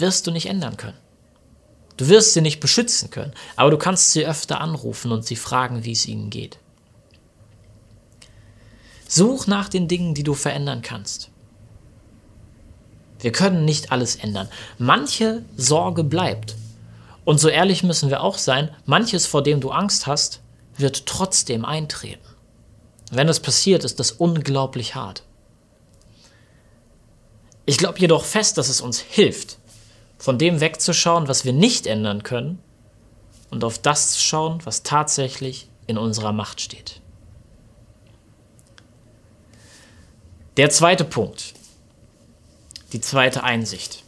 wirst 0.00 0.26
du 0.26 0.30
nicht 0.30 0.46
ändern 0.46 0.76
können. 0.76 0.96
Du 1.96 2.08
wirst 2.08 2.32
sie 2.32 2.40
nicht 2.40 2.60
beschützen 2.60 3.10
können, 3.10 3.34
aber 3.56 3.70
du 3.70 3.76
kannst 3.76 4.12
sie 4.12 4.26
öfter 4.26 4.60
anrufen 4.60 5.12
und 5.12 5.26
sie 5.26 5.36
fragen, 5.36 5.84
wie 5.84 5.92
es 5.92 6.06
ihnen 6.06 6.30
geht. 6.30 6.58
Such 9.06 9.46
nach 9.46 9.68
den 9.68 9.86
Dingen, 9.86 10.14
die 10.14 10.22
du 10.22 10.34
verändern 10.34 10.82
kannst. 10.82 11.30
Wir 13.20 13.32
können 13.32 13.64
nicht 13.64 13.92
alles 13.92 14.16
ändern. 14.16 14.48
Manche 14.78 15.42
Sorge 15.56 16.04
bleibt. 16.04 16.54
Und 17.24 17.38
so 17.38 17.48
ehrlich 17.48 17.82
müssen 17.82 18.10
wir 18.10 18.22
auch 18.22 18.38
sein, 18.38 18.70
manches, 18.86 19.26
vor 19.26 19.42
dem 19.42 19.60
du 19.60 19.70
Angst 19.70 20.06
hast, 20.06 20.40
wird 20.76 21.06
trotzdem 21.06 21.64
eintreten. 21.64 22.24
Wenn 23.10 23.28
es 23.28 23.40
passiert, 23.40 23.84
ist 23.84 24.00
das 24.00 24.12
unglaublich 24.12 24.94
hart. 24.94 25.24
Ich 27.66 27.76
glaube 27.76 27.98
jedoch 27.98 28.24
fest, 28.24 28.58
dass 28.58 28.68
es 28.68 28.80
uns 28.80 29.00
hilft, 29.00 29.58
von 30.18 30.38
dem 30.38 30.60
wegzuschauen, 30.60 31.28
was 31.28 31.44
wir 31.44 31.52
nicht 31.52 31.86
ändern 31.86 32.22
können, 32.22 32.58
und 33.50 33.64
auf 33.64 33.78
das 33.78 34.12
zu 34.12 34.20
schauen, 34.20 34.60
was 34.64 34.82
tatsächlich 34.82 35.68
in 35.86 35.98
unserer 35.98 36.32
Macht 36.32 36.60
steht. 36.60 37.00
Der 40.56 40.70
zweite 40.70 41.04
Punkt, 41.04 41.54
die 42.92 43.00
zweite 43.00 43.42
Einsicht. 43.42 44.04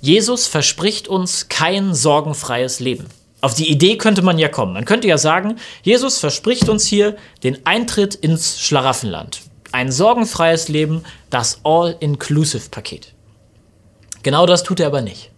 Jesus 0.00 0.46
verspricht 0.46 1.08
uns 1.08 1.48
kein 1.48 1.94
sorgenfreies 1.94 2.80
Leben. 2.80 3.06
Auf 3.40 3.54
die 3.54 3.70
Idee 3.70 3.96
könnte 3.96 4.22
man 4.22 4.38
ja 4.38 4.48
kommen. 4.48 4.72
Man 4.72 4.84
könnte 4.84 5.08
ja 5.08 5.18
sagen, 5.18 5.56
Jesus 5.82 6.18
verspricht 6.18 6.68
uns 6.68 6.86
hier 6.86 7.16
den 7.42 7.64
Eintritt 7.66 8.14
ins 8.14 8.60
Schlaraffenland. 8.60 9.40
Ein 9.72 9.92
sorgenfreies 9.92 10.68
Leben, 10.68 11.04
das 11.30 11.60
All-Inclusive-Paket. 11.64 13.14
Genau 14.22 14.46
das 14.46 14.62
tut 14.62 14.80
er 14.80 14.86
aber 14.86 15.02
nicht. 15.02 15.30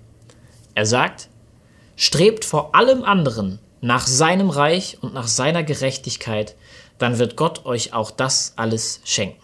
Er 0.75 0.87
sagt, 0.87 1.29
strebt 1.97 2.45
vor 2.45 2.75
allem 2.75 3.05
anderen 3.05 3.59
nach 3.81 4.07
seinem 4.07 4.51
Reich 4.51 4.99
und 5.01 5.15
nach 5.15 5.29
seiner 5.29 5.63
Gerechtigkeit, 5.63 6.57
dann 6.99 7.19
wird 7.19 7.37
Gott 7.37 7.67
euch 7.67 7.93
auch 7.93 8.11
das 8.11 8.53
alles 8.57 9.01
schenken. 9.05 9.43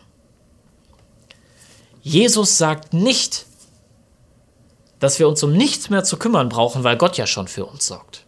Jesus 2.05 2.59
sagt 2.59 2.93
nicht, 2.93 3.47
dass 5.01 5.19
wir 5.19 5.27
uns 5.27 5.43
um 5.43 5.55
nichts 5.55 5.89
mehr 5.89 6.05
zu 6.05 6.19
kümmern 6.19 6.51
brauchen, 6.51 6.85
weil 6.85 6.99
Gott 6.99 7.17
ja 7.17 7.27
schon 7.27 7.49
für 7.49 7.65
uns 7.65 7.87
sorgt. 7.87 8.27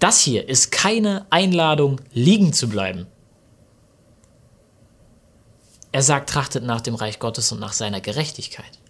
Das 0.00 0.18
hier 0.18 0.48
ist 0.48 0.72
keine 0.72 1.26
Einladung, 1.30 2.00
liegen 2.12 2.52
zu 2.52 2.68
bleiben. 2.68 3.06
Er 5.92 6.02
sagt, 6.02 6.28
trachtet 6.28 6.64
nach 6.64 6.80
dem 6.80 6.96
Reich 6.96 7.20
Gottes 7.20 7.52
und 7.52 7.60
nach 7.60 7.72
seiner 7.72 8.00
Gerechtigkeit. 8.00 8.80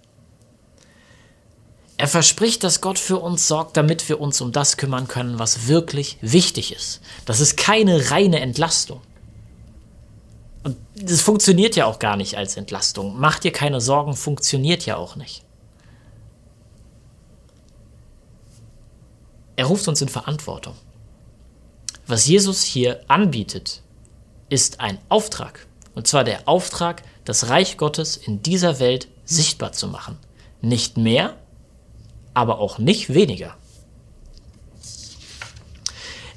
Er 1.98 2.08
verspricht, 2.08 2.64
dass 2.64 2.80
Gott 2.80 2.98
für 2.98 3.18
uns 3.18 3.46
sorgt, 3.46 3.76
damit 3.76 4.08
wir 4.08 4.22
uns 4.22 4.40
um 4.40 4.52
das 4.52 4.78
kümmern 4.78 5.06
können, 5.06 5.38
was 5.38 5.68
wirklich 5.68 6.16
wichtig 6.22 6.74
ist. 6.74 7.02
Das 7.26 7.40
ist 7.40 7.58
keine 7.58 8.10
reine 8.10 8.40
Entlastung. 8.40 9.02
Und 10.64 10.76
das 10.96 11.20
funktioniert 11.20 11.76
ja 11.76 11.86
auch 11.86 11.98
gar 11.98 12.16
nicht 12.16 12.36
als 12.36 12.56
Entlastung. 12.56 13.14
Mach 13.18 13.38
dir 13.38 13.52
keine 13.52 13.80
Sorgen, 13.80 14.14
funktioniert 14.14 14.86
ja 14.86 14.96
auch 14.96 15.14
nicht. 15.14 15.44
Er 19.56 19.66
ruft 19.66 19.86
uns 19.86 20.00
in 20.00 20.08
Verantwortung. 20.08 20.74
Was 22.06 22.26
Jesus 22.26 22.62
hier 22.62 23.00
anbietet, 23.08 23.82
ist 24.48 24.80
ein 24.80 24.98
Auftrag. 25.08 25.66
Und 25.94 26.06
zwar 26.06 26.24
der 26.24 26.48
Auftrag, 26.48 27.02
das 27.24 27.48
Reich 27.48 27.76
Gottes 27.76 28.16
in 28.16 28.42
dieser 28.42 28.80
Welt 28.80 29.08
sichtbar 29.24 29.72
zu 29.72 29.86
machen. 29.88 30.18
Nicht 30.60 30.96
mehr, 30.96 31.36
aber 32.32 32.58
auch 32.58 32.78
nicht 32.78 33.12
weniger. 33.12 33.56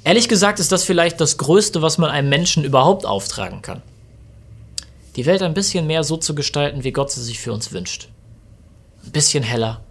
Ehrlich 0.04 0.28
gesagt 0.28 0.60
ist 0.60 0.72
das 0.72 0.84
vielleicht 0.84 1.20
das 1.20 1.38
Größte, 1.38 1.82
was 1.82 1.98
man 1.98 2.10
einem 2.10 2.28
Menschen 2.28 2.64
überhaupt 2.64 3.04
auftragen 3.04 3.62
kann. 3.62 3.82
Die 5.16 5.26
Welt 5.26 5.42
ein 5.42 5.54
bisschen 5.54 5.86
mehr 5.86 6.04
so 6.04 6.16
zu 6.16 6.34
gestalten, 6.34 6.84
wie 6.84 6.92
Gott 6.92 7.10
sie 7.10 7.22
sich 7.22 7.40
für 7.40 7.52
uns 7.52 7.72
wünscht. 7.72 8.08
Ein 9.04 9.12
bisschen 9.12 9.42
heller, 9.42 9.82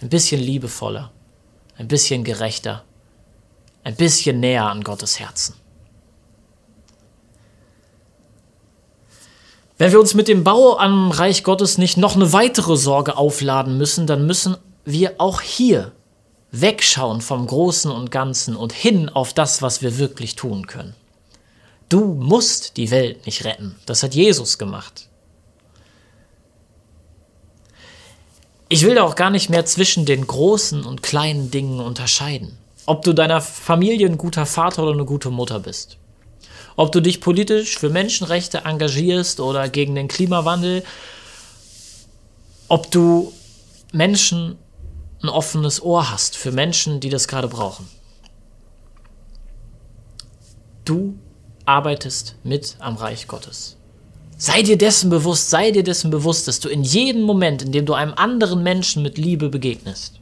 ein 0.00 0.08
bisschen 0.08 0.40
liebevoller, 0.40 1.12
ein 1.76 1.88
bisschen 1.88 2.24
gerechter, 2.24 2.84
ein 3.82 3.96
bisschen 3.96 4.40
näher 4.40 4.64
an 4.64 4.82
Gottes 4.82 5.20
Herzen. 5.20 5.54
Wenn 9.76 9.90
wir 9.90 9.98
uns 9.98 10.14
mit 10.14 10.28
dem 10.28 10.44
Bau 10.44 10.78
am 10.78 11.10
Reich 11.10 11.42
Gottes 11.42 11.78
nicht 11.78 11.96
noch 11.96 12.14
eine 12.14 12.32
weitere 12.32 12.76
Sorge 12.76 13.16
aufladen 13.16 13.76
müssen, 13.76 14.06
dann 14.06 14.24
müssen 14.24 14.56
wir 14.84 15.14
auch 15.18 15.40
hier 15.40 15.92
wegschauen 16.52 17.20
vom 17.20 17.46
Großen 17.46 17.90
und 17.90 18.12
Ganzen 18.12 18.54
und 18.54 18.72
hin 18.72 19.08
auf 19.08 19.32
das, 19.32 19.62
was 19.62 19.82
wir 19.82 19.98
wirklich 19.98 20.36
tun 20.36 20.68
können. 20.68 20.94
Du 21.88 22.14
musst 22.14 22.76
die 22.76 22.90
Welt 22.90 23.26
nicht 23.26 23.44
retten. 23.44 23.76
Das 23.86 24.02
hat 24.02 24.14
Jesus 24.14 24.58
gemacht. 24.58 25.08
Ich 28.68 28.84
will 28.84 28.98
auch 28.98 29.14
gar 29.14 29.30
nicht 29.30 29.50
mehr 29.50 29.66
zwischen 29.66 30.04
den 30.06 30.26
großen 30.26 30.84
und 30.84 31.02
kleinen 31.02 31.50
Dingen 31.50 31.80
unterscheiden. 31.80 32.58
Ob 32.86 33.02
du 33.02 33.12
deiner 33.12 33.40
Familie 33.40 34.08
ein 34.08 34.18
guter 34.18 34.46
Vater 34.46 34.82
oder 34.82 34.92
eine 34.92 35.04
gute 35.04 35.30
Mutter 35.30 35.60
bist. 35.60 35.98
Ob 36.76 36.90
du 36.90 37.00
dich 37.00 37.20
politisch 37.20 37.78
für 37.78 37.90
Menschenrechte 37.90 38.62
engagierst 38.64 39.38
oder 39.38 39.68
gegen 39.68 39.94
den 39.94 40.08
Klimawandel. 40.08 40.82
Ob 42.68 42.90
du 42.90 43.32
Menschen 43.92 44.58
ein 45.22 45.28
offenes 45.28 45.82
Ohr 45.82 46.10
hast 46.10 46.36
für 46.36 46.50
Menschen, 46.50 47.00
die 47.00 47.10
das 47.10 47.28
gerade 47.28 47.48
brauchen. 47.48 47.88
Du 50.84 51.16
arbeitest 51.64 52.36
mit 52.44 52.76
am 52.78 52.96
Reich 52.96 53.26
Gottes. 53.28 53.76
Sei 54.36 54.62
dir 54.62 54.76
dessen 54.76 55.10
bewusst, 55.10 55.50
sei 55.50 55.70
dir 55.70 55.82
dessen 55.82 56.10
bewusst, 56.10 56.48
dass 56.48 56.60
du 56.60 56.68
in 56.68 56.82
jedem 56.82 57.22
Moment, 57.22 57.62
in 57.62 57.72
dem 57.72 57.86
du 57.86 57.94
einem 57.94 58.14
anderen 58.14 58.62
Menschen 58.62 59.02
mit 59.02 59.16
Liebe 59.16 59.48
begegnest, 59.48 60.20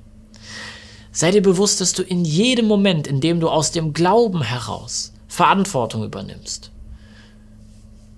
sei 1.10 1.30
dir 1.30 1.42
bewusst, 1.42 1.80
dass 1.80 1.92
du 1.92 2.02
in 2.02 2.24
jedem 2.24 2.66
Moment, 2.66 3.06
in 3.06 3.20
dem 3.20 3.40
du 3.40 3.48
aus 3.48 3.72
dem 3.72 3.92
Glauben 3.92 4.42
heraus 4.42 5.12
Verantwortung 5.28 6.04
übernimmst, 6.04 6.70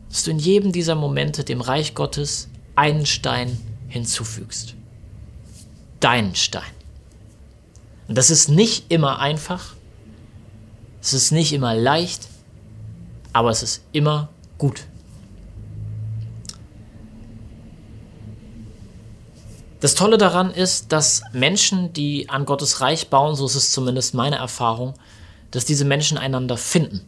dass 0.08 0.24
du 0.24 0.30
in 0.32 0.38
jedem 0.38 0.72
dieser 0.72 0.94
Momente 0.94 1.44
dem 1.44 1.60
Reich 1.60 1.94
Gottes 1.94 2.48
einen 2.74 3.06
Stein 3.06 3.58
hinzufügst 3.88 4.74
deinen 6.04 6.34
Stein. 6.34 6.62
Und 8.08 8.18
das 8.18 8.28
ist 8.28 8.50
nicht 8.50 8.90
immer 8.90 9.20
einfach, 9.20 9.74
es 11.00 11.14
ist 11.14 11.32
nicht 11.32 11.54
immer 11.54 11.74
leicht, 11.74 12.28
aber 13.34 13.50
es 13.50 13.62
ist 13.62 13.82
immer 13.92 14.30
gut. 14.56 14.86
Das 19.80 19.94
Tolle 19.94 20.16
daran 20.16 20.50
ist, 20.50 20.92
dass 20.92 21.22
Menschen, 21.32 21.92
die 21.92 22.30
an 22.30 22.46
Gottes 22.46 22.80
Reich 22.80 23.10
bauen, 23.10 23.34
so 23.34 23.44
ist 23.44 23.56
es 23.56 23.70
zumindest 23.70 24.14
meine 24.14 24.36
Erfahrung, 24.36 24.94
dass 25.50 25.66
diese 25.66 25.84
Menschen 25.84 26.16
einander 26.16 26.56
finden, 26.56 27.06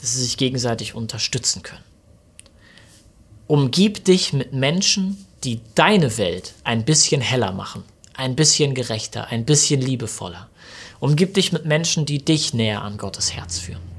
dass 0.00 0.14
sie 0.14 0.22
sich 0.22 0.38
gegenseitig 0.38 0.94
unterstützen 0.94 1.62
können. 1.62 1.84
Umgib 3.46 4.06
dich 4.06 4.32
mit 4.32 4.54
Menschen, 4.54 5.26
die 5.44 5.60
deine 5.74 6.16
Welt 6.16 6.54
ein 6.64 6.86
bisschen 6.86 7.20
heller 7.20 7.52
machen, 7.52 7.82
ein 8.14 8.36
bisschen 8.36 8.74
gerechter, 8.74 9.26
ein 9.26 9.44
bisschen 9.44 9.82
liebevoller. 9.82 10.48
Umgib 10.98 11.34
dich 11.34 11.52
mit 11.52 11.66
Menschen, 11.66 12.06
die 12.06 12.24
dich 12.24 12.54
näher 12.54 12.80
an 12.82 12.96
Gottes 12.96 13.34
Herz 13.34 13.58
führen. 13.58 13.91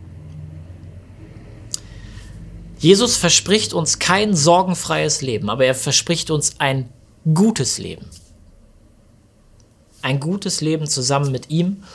Jesus 2.84 3.16
verspricht 3.16 3.74
uns 3.74 3.98
kein 3.98 4.36
sorgenfreies 4.36 5.22
Leben, 5.22 5.50
aber 5.50 5.64
er 5.66 5.74
verspricht 5.74 6.30
uns 6.30 6.60
ein 6.60 6.92
gutes 7.34 7.78
Leben. 7.78 8.10
Ein 10.02 10.20
gutes 10.20 10.60
Leben 10.60 10.86
zusammen 10.86 11.32
mit 11.32 11.50
ihm 11.50 11.86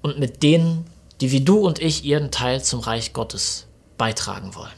und 0.00 0.18
mit 0.18 0.42
denen, 0.42 0.86
die 1.20 1.30
wie 1.30 1.42
du 1.42 1.58
und 1.58 1.78
ich 1.78 2.06
ihren 2.06 2.30
Teil 2.30 2.64
zum 2.64 2.80
Reich 2.80 3.12
Gottes 3.12 3.66
beitragen 3.98 4.54
wollen. 4.54 4.72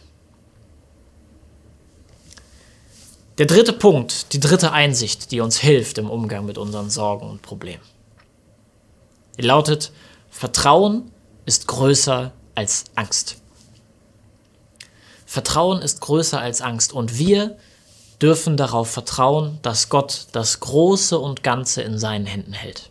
Der 3.38 3.46
dritte 3.46 3.72
Punkt, 3.72 4.32
die 4.32 4.40
dritte 4.40 4.72
Einsicht, 4.72 5.30
die 5.30 5.38
uns 5.38 5.58
hilft 5.58 5.99
im 5.99 6.10
Umgang 6.10 6.44
mit 6.44 6.58
unseren 6.58 6.90
Sorgen 6.90 7.30
und 7.30 7.40
Problemen. 7.40 7.84
Die 9.38 9.42
lautet, 9.42 9.92
Vertrauen 10.28 11.12
ist 11.46 11.68
größer 11.68 12.32
als 12.56 12.87
Angst. 12.96 13.39
Vertrauen 15.30 15.80
ist 15.80 16.00
größer 16.00 16.40
als 16.40 16.60
Angst 16.60 16.92
und 16.92 17.16
wir 17.16 17.56
dürfen 18.20 18.56
darauf 18.56 18.90
vertrauen, 18.90 19.60
dass 19.62 19.88
Gott 19.88 20.26
das 20.32 20.58
Große 20.58 21.16
und 21.16 21.44
Ganze 21.44 21.82
in 21.82 22.00
seinen 22.00 22.26
Händen 22.26 22.52
hält. 22.52 22.90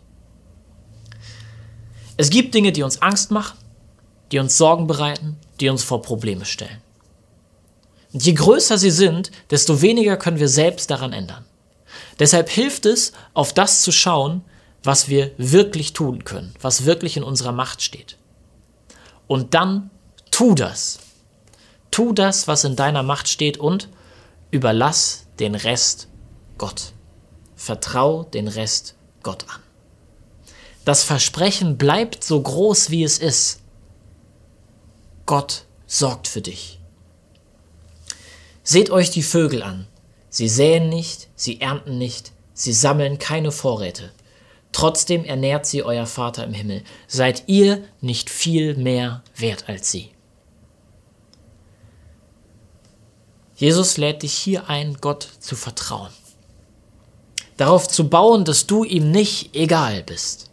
Es 2.16 2.30
gibt 2.30 2.54
Dinge, 2.54 2.72
die 2.72 2.82
uns 2.82 3.02
Angst 3.02 3.30
machen, 3.30 3.58
die 4.32 4.38
uns 4.38 4.56
Sorgen 4.56 4.86
bereiten, 4.86 5.36
die 5.60 5.68
uns 5.68 5.84
vor 5.84 6.00
Probleme 6.00 6.46
stellen. 6.46 6.80
Und 8.14 8.24
je 8.24 8.32
größer 8.32 8.78
sie 8.78 8.90
sind, 8.90 9.30
desto 9.50 9.82
weniger 9.82 10.16
können 10.16 10.40
wir 10.40 10.48
selbst 10.48 10.90
daran 10.90 11.12
ändern. 11.12 11.44
Deshalb 12.18 12.48
hilft 12.48 12.86
es, 12.86 13.12
auf 13.34 13.52
das 13.52 13.82
zu 13.82 13.92
schauen, 13.92 14.40
was 14.82 15.10
wir 15.10 15.32
wirklich 15.36 15.92
tun 15.92 16.24
können, 16.24 16.54
was 16.62 16.86
wirklich 16.86 17.18
in 17.18 17.22
unserer 17.22 17.52
Macht 17.52 17.82
steht. 17.82 18.16
Und 19.26 19.52
dann 19.52 19.90
tu 20.30 20.54
das. 20.54 21.00
Tu 21.90 22.12
das, 22.12 22.48
was 22.48 22.64
in 22.64 22.76
deiner 22.76 23.02
Macht 23.02 23.28
steht 23.28 23.58
und 23.58 23.88
überlass 24.50 25.26
den 25.38 25.54
Rest 25.54 26.08
Gott. 26.58 26.92
Vertrau 27.56 28.24
den 28.24 28.48
Rest 28.48 28.94
Gott 29.22 29.44
an. 29.48 29.60
Das 30.84 31.02
Versprechen 31.02 31.76
bleibt 31.76 32.24
so 32.24 32.40
groß, 32.40 32.90
wie 32.90 33.04
es 33.04 33.18
ist. 33.18 33.60
Gott 35.26 35.64
sorgt 35.86 36.26
für 36.26 36.40
dich. 36.40 36.80
Seht 38.62 38.90
euch 38.90 39.10
die 39.10 39.22
Vögel 39.22 39.62
an. 39.62 39.86
Sie 40.28 40.48
säen 40.48 40.88
nicht, 40.88 41.28
sie 41.34 41.60
ernten 41.60 41.98
nicht, 41.98 42.32
sie 42.54 42.72
sammeln 42.72 43.18
keine 43.18 43.52
Vorräte. 43.52 44.10
Trotzdem 44.72 45.24
ernährt 45.24 45.66
sie 45.66 45.82
euer 45.82 46.06
Vater 46.06 46.44
im 46.44 46.54
Himmel. 46.54 46.84
Seid 47.08 47.44
ihr 47.46 47.82
nicht 48.00 48.30
viel 48.30 48.76
mehr 48.76 49.24
wert 49.36 49.64
als 49.68 49.90
sie? 49.90 50.12
Jesus 53.60 53.98
lädt 53.98 54.22
dich 54.22 54.32
hier 54.32 54.70
ein, 54.70 54.96
Gott 55.02 55.28
zu 55.38 55.54
vertrauen. 55.54 56.08
Darauf 57.58 57.88
zu 57.88 58.08
bauen, 58.08 58.46
dass 58.46 58.66
du 58.66 58.84
ihm 58.84 59.10
nicht 59.10 59.54
egal 59.54 60.02
bist. 60.02 60.48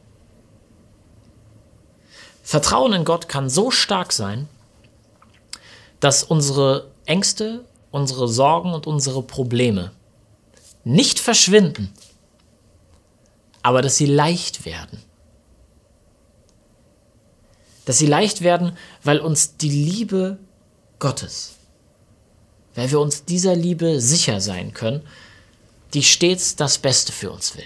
Vertrauen 2.44 2.92
in 2.92 3.06
Gott 3.06 3.30
kann 3.30 3.50
so 3.50 3.72
stark 3.72 4.12
sein, 4.12 4.50
dass 6.02 6.22
unsere 6.22 6.92
Ängste, 7.06 7.64
unsere 7.92 8.28
Sorgen 8.28 8.74
und 8.74 8.88
unsere 8.88 9.24
Probleme 9.24 9.94
nicht 10.84 11.22
verschwinden, 11.22 11.94
aber 13.64 13.82
dass 13.82 13.96
sie 13.96 14.06
leicht 14.06 14.66
werden. 14.66 15.02
Dass 17.86 18.00
sie 18.00 18.06
leicht 18.06 18.42
werden, 18.42 18.78
weil 19.02 19.20
uns 19.20 19.56
die 19.56 19.70
Liebe 19.70 20.40
Gottes, 21.00 21.57
weil 22.78 22.92
wir 22.92 23.00
uns 23.00 23.26
dieser 23.26 23.56
Liebe 23.56 24.00
sicher 24.00 24.40
sein 24.40 24.72
können, 24.72 25.02
die 25.96 26.04
stets 26.04 26.56
das 26.56 26.78
Beste 26.78 27.12
für 27.12 27.32
uns 27.32 27.58
will. 27.58 27.66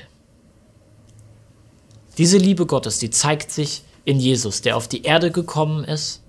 Diese 2.17 2.37
Liebe 2.37 2.65
Gottes, 2.65 2.97
die 2.97 3.09
zeigt 3.09 3.51
sich 3.51 3.83
in 4.05 4.21
Jesus, 4.21 4.61
der 4.61 4.77
auf 4.77 4.87
die 4.87 5.03
Erde 5.03 5.29
gekommen 5.29 5.83
ist, 5.83 6.21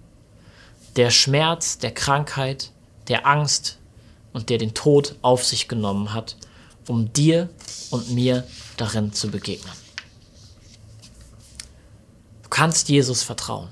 der 0.97 1.11
Schmerz, 1.11 1.79
der 1.79 1.93
Krankheit, 1.95 2.73
der 3.07 3.25
Angst 3.25 3.79
und 4.33 4.51
der 4.51 4.59
den 4.59 4.75
Tod 4.75 5.15
auf 5.23 5.45
sich 5.45 5.69
genommen 5.69 6.13
hat, 6.13 6.37
um 6.89 7.13
dir 7.13 7.51
und 7.91 8.11
mir 8.11 8.45
darin 8.77 9.13
zu 9.13 9.31
begegnen. 9.31 9.73
Du 12.43 12.49
kannst 12.49 12.89
Jesus 12.89 13.23
vertrauen, 13.23 13.69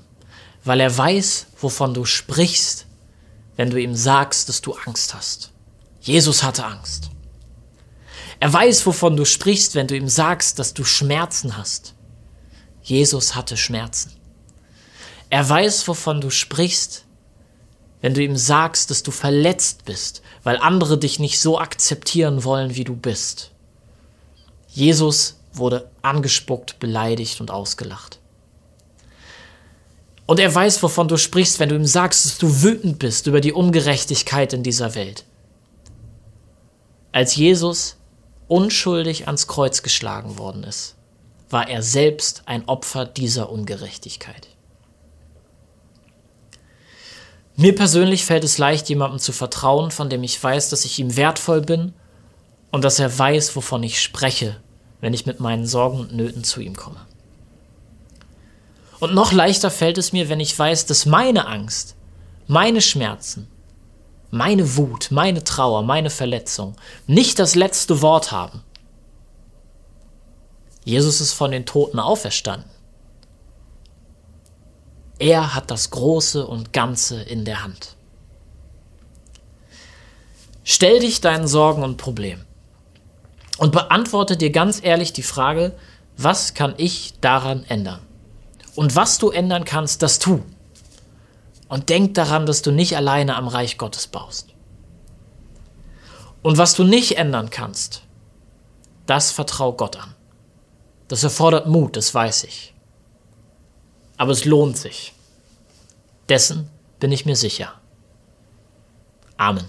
weil 0.63 0.79
er 0.79 0.97
weiß, 0.97 1.47
wovon 1.59 1.93
du 1.93 2.05
sprichst, 2.05 2.85
wenn 3.61 3.69
du 3.69 3.79
ihm 3.79 3.93
sagst, 3.93 4.49
dass 4.49 4.61
du 4.61 4.73
Angst 4.73 5.13
hast. 5.13 5.51
Jesus 5.99 6.41
hatte 6.41 6.65
Angst. 6.65 7.11
Er 8.39 8.51
weiß, 8.51 8.87
wovon 8.87 9.15
du 9.15 9.23
sprichst, 9.23 9.75
wenn 9.75 9.85
du 9.85 9.95
ihm 9.95 10.07
sagst, 10.09 10.57
dass 10.57 10.73
du 10.73 10.83
Schmerzen 10.83 11.55
hast. 11.57 11.93
Jesus 12.81 13.35
hatte 13.35 13.57
Schmerzen. 13.57 14.13
Er 15.29 15.47
weiß, 15.47 15.87
wovon 15.87 16.21
du 16.21 16.31
sprichst, 16.31 17.05
wenn 18.01 18.15
du 18.15 18.23
ihm 18.23 18.35
sagst, 18.35 18.89
dass 18.89 19.03
du 19.03 19.11
verletzt 19.11 19.85
bist, 19.85 20.23
weil 20.41 20.57
andere 20.57 20.97
dich 20.97 21.19
nicht 21.19 21.39
so 21.39 21.59
akzeptieren 21.59 22.43
wollen, 22.43 22.73
wie 22.73 22.83
du 22.83 22.95
bist. 22.95 23.51
Jesus 24.69 25.37
wurde 25.53 25.91
angespuckt, 26.01 26.79
beleidigt 26.79 27.39
und 27.39 27.51
ausgelacht. 27.51 28.20
Und 30.25 30.39
er 30.39 30.53
weiß, 30.53 30.81
wovon 30.83 31.07
du 31.07 31.17
sprichst, 31.17 31.59
wenn 31.59 31.69
du 31.69 31.75
ihm 31.75 31.85
sagst, 31.85 32.25
dass 32.25 32.37
du 32.37 32.61
wütend 32.61 32.99
bist 32.99 33.27
über 33.27 33.41
die 33.41 33.53
Ungerechtigkeit 33.53 34.53
in 34.53 34.63
dieser 34.63 34.95
Welt. 34.95 35.25
Als 37.11 37.35
Jesus 37.35 37.97
unschuldig 38.47 39.27
ans 39.27 39.47
Kreuz 39.47 39.83
geschlagen 39.83 40.37
worden 40.37 40.63
ist, 40.63 40.95
war 41.49 41.69
er 41.69 41.83
selbst 41.83 42.43
ein 42.45 42.67
Opfer 42.67 43.05
dieser 43.05 43.51
Ungerechtigkeit. 43.51 44.47
Mir 47.57 47.75
persönlich 47.75 48.25
fällt 48.25 48.43
es 48.43 48.57
leicht, 48.57 48.89
jemandem 48.89 49.19
zu 49.19 49.33
vertrauen, 49.33 49.91
von 49.91 50.09
dem 50.09 50.23
ich 50.23 50.41
weiß, 50.41 50.69
dass 50.69 50.85
ich 50.85 50.97
ihm 50.99 51.15
wertvoll 51.15 51.61
bin 51.61 51.93
und 52.71 52.83
dass 52.83 52.99
er 52.99 53.17
weiß, 53.17 53.55
wovon 53.55 53.83
ich 53.83 54.01
spreche, 54.01 54.61
wenn 55.01 55.13
ich 55.13 55.25
mit 55.25 55.39
meinen 55.39 55.67
Sorgen 55.67 55.99
und 55.99 56.15
Nöten 56.15 56.43
zu 56.43 56.61
ihm 56.61 56.75
komme. 56.75 57.05
Und 59.01 59.15
noch 59.15 59.31
leichter 59.31 59.71
fällt 59.71 59.97
es 59.97 60.13
mir, 60.13 60.29
wenn 60.29 60.39
ich 60.39 60.57
weiß, 60.57 60.85
dass 60.85 61.07
meine 61.07 61.47
Angst, 61.47 61.95
meine 62.45 62.81
Schmerzen, 62.81 63.47
meine 64.29 64.77
Wut, 64.77 65.07
meine 65.09 65.43
Trauer, 65.43 65.81
meine 65.81 66.11
Verletzung 66.11 66.75
nicht 67.07 67.39
das 67.39 67.55
letzte 67.55 68.03
Wort 68.03 68.31
haben. 68.31 68.61
Jesus 70.85 71.19
ist 71.19 71.33
von 71.33 71.49
den 71.49 71.65
Toten 71.65 71.97
auferstanden. 71.99 72.69
Er 75.17 75.55
hat 75.55 75.71
das 75.71 75.89
Große 75.89 76.45
und 76.45 76.71
Ganze 76.71 77.23
in 77.23 77.43
der 77.43 77.63
Hand. 77.63 77.95
Stell 80.63 80.99
dich 80.99 81.21
deinen 81.21 81.47
Sorgen 81.47 81.81
und 81.81 81.97
Problemen 81.97 82.45
und 83.57 83.71
beantworte 83.71 84.37
dir 84.37 84.51
ganz 84.51 84.79
ehrlich 84.83 85.11
die 85.11 85.23
Frage, 85.23 85.75
was 86.17 86.53
kann 86.53 86.75
ich 86.77 87.15
daran 87.19 87.63
ändern? 87.63 88.01
Und 88.75 88.95
was 88.95 89.17
du 89.17 89.29
ändern 89.29 89.65
kannst, 89.65 90.01
das 90.01 90.19
tu. 90.19 90.41
Und 91.67 91.89
denk 91.89 92.13
daran, 92.15 92.45
dass 92.45 92.61
du 92.61 92.71
nicht 92.71 92.95
alleine 92.95 93.35
am 93.35 93.47
Reich 93.47 93.77
Gottes 93.77 94.07
baust. 94.07 94.49
Und 96.41 96.57
was 96.57 96.73
du 96.73 96.83
nicht 96.83 97.17
ändern 97.17 97.49
kannst, 97.49 98.03
das 99.05 99.31
vertrau 99.31 99.73
Gott 99.73 99.97
an. 99.97 100.15
Das 101.07 101.23
erfordert 101.23 101.67
Mut, 101.67 101.95
das 101.95 102.13
weiß 102.13 102.45
ich 102.45 102.73
aber 104.21 104.33
es 104.33 104.45
lohnt 104.45 104.77
sich. 104.77 105.15
Dessen 106.29 106.69
bin 106.99 107.11
ich 107.11 107.25
mir 107.25 107.35
sicher. 107.35 107.73
Amen. 109.35 109.65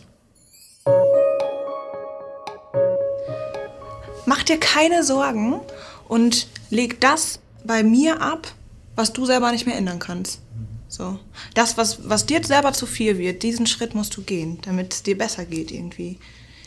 Mach 4.26 4.42
dir 4.42 4.60
keine 4.60 5.04
Sorgen 5.04 5.62
und 6.06 6.48
leg 6.68 7.00
das 7.00 7.40
bei 7.64 7.82
mir 7.82 8.20
ab, 8.20 8.46
was 8.96 9.12
du 9.12 9.26
selber 9.26 9.52
nicht 9.52 9.66
mehr 9.66 9.76
ändern 9.76 9.98
kannst. 9.98 10.40
So. 10.88 11.18
Das, 11.54 11.78
was, 11.78 12.08
was 12.08 12.26
dir 12.26 12.44
selber 12.44 12.72
zu 12.72 12.86
viel 12.86 13.18
wird, 13.18 13.42
diesen 13.42 13.66
Schritt 13.66 13.94
musst 13.94 14.16
du 14.16 14.22
gehen, 14.22 14.58
damit 14.62 14.92
es 14.92 15.02
dir 15.02 15.16
besser 15.16 15.46
geht 15.46 15.70
irgendwie. 15.70 16.18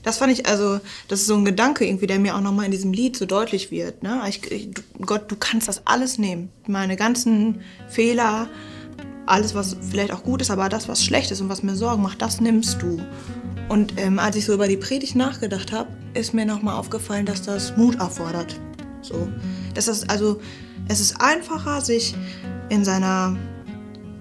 Das 0.02 0.18
fand 0.18 0.32
ich, 0.32 0.48
also, 0.48 0.80
das 1.08 1.22
ist 1.22 1.28
so 1.28 1.36
ein 1.36 1.46
Gedanke 1.46 1.86
irgendwie, 1.86 2.08
der 2.08 2.20
mir 2.20 2.36
auch 2.36 2.42
nochmal 2.42 2.66
in 2.66 2.72
diesem 2.72 2.94
Lied 2.94 3.18
so 3.18 3.26
deutlich 3.26 3.72
wird. 3.72 4.04
Ne? 4.04 4.22
Ich, 4.30 4.52
ich, 4.52 4.70
Gott, 5.02 5.32
du 5.32 5.36
kannst 5.36 5.68
das 5.68 5.86
alles 5.86 6.20
nehmen. 6.20 6.50
Meine 6.68 6.96
ganzen 6.96 7.62
Fehler, 7.88 8.48
alles, 9.26 9.56
was 9.56 9.76
vielleicht 9.82 10.12
auch 10.12 10.24
gut 10.24 10.42
ist, 10.42 10.52
aber 10.52 10.70
das, 10.70 10.88
was 10.88 11.04
schlecht 11.04 11.32
ist 11.32 11.42
und 11.42 11.50
was 11.50 11.64
mir 11.64 11.76
Sorgen 11.76 12.04
macht, 12.04 12.22
das 12.22 12.40
nimmst 12.40 12.82
du. 12.82 13.02
Und 13.68 13.94
ähm, 13.98 14.20
als 14.20 14.36
ich 14.36 14.46
so 14.46 14.54
über 14.54 14.68
die 14.68 14.78
Predigt 14.78 15.16
nachgedacht 15.16 15.72
habe, 15.72 15.90
ist 16.14 16.34
mir 16.34 16.46
nochmal 16.46 16.76
aufgefallen, 16.76 17.26
dass 17.26 17.42
das 17.42 17.76
Mut 17.76 17.96
erfordert. 17.96 18.60
So. 19.02 19.28
Das 19.74 19.88
ist 19.88 20.10
also, 20.10 20.40
es 20.88 21.00
ist 21.00 21.20
einfacher, 21.20 21.82
sich 21.82 22.16
in 22.70 22.86
seiner 22.86 23.36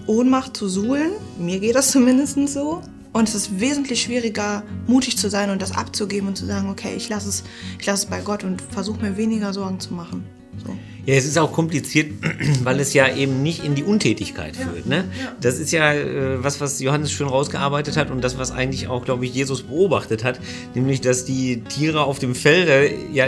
Ohnmacht 0.07 0.57
zu 0.57 0.69
suhlen. 0.69 1.13
Mir 1.39 1.61
geht 1.61 1.75
das 1.75 1.91
zumindest 1.93 2.49
so. 2.49 2.83
Und 3.13 3.29
es 3.29 3.35
ist 3.37 3.61
wesentlich 3.61 4.03
schwieriger, 4.03 4.65
mutig 4.89 5.17
zu 5.17 5.31
sein 5.31 5.51
und 5.51 5.63
das 5.63 5.71
abzugeben 5.71 6.29
und 6.29 6.37
zu 6.37 6.47
sagen, 6.47 6.69
okay, 6.69 6.95
ich 6.97 7.09
lasse 7.09 7.29
es, 7.29 7.45
ich 7.79 7.87
lasse 7.87 8.05
es 8.05 8.11
bei 8.11 8.21
Gott 8.21 8.43
und 8.43 8.61
versuche 8.61 9.01
mir 9.01 9.17
weniger 9.17 9.53
Sorgen 9.53 9.79
zu 9.79 9.95
machen. 9.95 10.27
So. 10.65 10.77
Ja, 11.07 11.15
es 11.17 11.27
ist 11.27 11.39
auch 11.39 11.53
kompliziert, 11.53 12.13
weil 12.65 12.81
es 12.81 12.95
ja 12.95 13.15
eben 13.15 13.43
nicht 13.43 13.63
in 13.63 13.75
die 13.75 13.83
Untätigkeit 13.83 14.57
führt. 14.57 14.87
Ne? 14.87 15.05
Das 15.41 15.59
ist 15.59 15.71
ja 15.71 15.93
äh, 15.93 16.43
was, 16.43 16.61
was 16.61 16.81
Johannes 16.81 17.13
schön 17.13 17.29
rausgearbeitet 17.29 17.97
hat 17.97 18.11
und 18.11 18.25
das, 18.25 18.39
was 18.39 18.53
eigentlich 18.53 18.89
auch, 18.89 19.05
glaube 19.05 19.27
ich, 19.27 19.35
Jesus 19.35 19.65
beobachtet 19.65 20.25
hat, 20.25 20.41
nämlich, 20.75 21.03
dass 21.03 21.27
die 21.27 21.63
Tiere 21.63 22.05
auf 22.05 22.19
dem 22.21 22.35
Feld 22.35 22.69
äh, 22.69 22.91
ja 23.13 23.27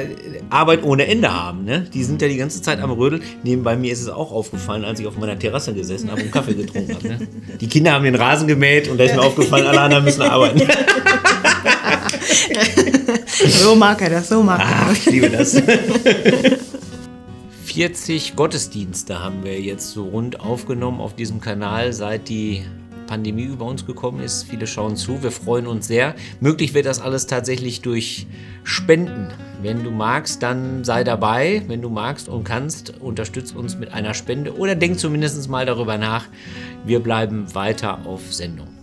Arbeit 0.48 0.84
ohne 0.84 1.06
Ende 1.06 1.32
haben. 1.32 1.64
Ne? 1.64 1.86
Die 1.92 2.02
sind 2.02 2.22
ja 2.22 2.28
die 2.28 2.38
ganze 2.38 2.62
Zeit 2.62 2.80
am 2.80 2.90
Rödeln. 2.90 3.22
Nebenbei 3.42 3.76
mir 3.76 3.92
ist 3.92 4.00
es 4.00 4.08
auch 4.08 4.32
aufgefallen, 4.32 4.84
als 4.84 4.98
ich 5.00 5.06
auf 5.06 5.18
meiner 5.18 5.38
Terrasse 5.38 5.74
gesessen 5.74 6.10
habe 6.10 6.22
und 6.22 6.32
Kaffee 6.32 6.54
getrunken 6.54 6.94
habe. 6.94 7.08
Ne? 7.08 7.28
Die 7.60 7.68
Kinder 7.68 7.92
haben 7.92 8.04
den 8.04 8.14
Rasen 8.14 8.48
gemäht 8.48 8.88
und 8.88 8.98
da 8.98 9.04
ist 9.04 9.14
mir 9.14 9.22
aufgefallen, 9.22 9.66
alle 9.66 9.80
anderen 9.82 10.04
müssen 10.04 10.22
arbeiten. 10.22 10.62
So 13.48 13.74
mag 13.74 14.00
er 14.00 14.10
das, 14.10 14.28
so 14.28 14.42
mag 14.42 14.60
er 14.60 14.66
Ach, 14.66 14.92
ich 14.92 15.06
liebe 15.06 15.28
das. 15.28 15.60
40 17.76 18.36
Gottesdienste 18.36 19.22
haben 19.22 19.44
wir 19.44 19.60
jetzt 19.60 19.90
so 19.90 20.04
rund 20.04 20.40
aufgenommen 20.40 20.98
auf 20.98 21.14
diesem 21.14 21.42
Kanal, 21.42 21.92
seit 21.92 22.30
die 22.30 22.64
Pandemie 23.06 23.44
über 23.44 23.66
uns 23.66 23.84
gekommen 23.84 24.20
ist. 24.20 24.44
Viele 24.44 24.66
schauen 24.66 24.96
zu, 24.96 25.22
wir 25.22 25.30
freuen 25.30 25.66
uns 25.66 25.86
sehr. 25.86 26.14
Möglich 26.40 26.72
wird 26.72 26.86
das 26.86 27.02
alles 27.02 27.26
tatsächlich 27.26 27.82
durch 27.82 28.26
Spenden. 28.64 29.28
Wenn 29.60 29.84
du 29.84 29.90
magst, 29.90 30.42
dann 30.42 30.84
sei 30.84 31.04
dabei. 31.04 31.64
Wenn 31.66 31.82
du 31.82 31.90
magst 31.90 32.30
und 32.30 32.44
kannst, 32.44 32.94
unterstütz 32.98 33.52
uns 33.52 33.76
mit 33.76 33.92
einer 33.92 34.14
Spende 34.14 34.56
oder 34.56 34.74
denk 34.74 34.98
zumindest 34.98 35.46
mal 35.50 35.66
darüber 35.66 35.98
nach. 35.98 36.24
Wir 36.86 37.00
bleiben 37.00 37.54
weiter 37.54 38.06
auf 38.06 38.32
Sendung. 38.32 38.75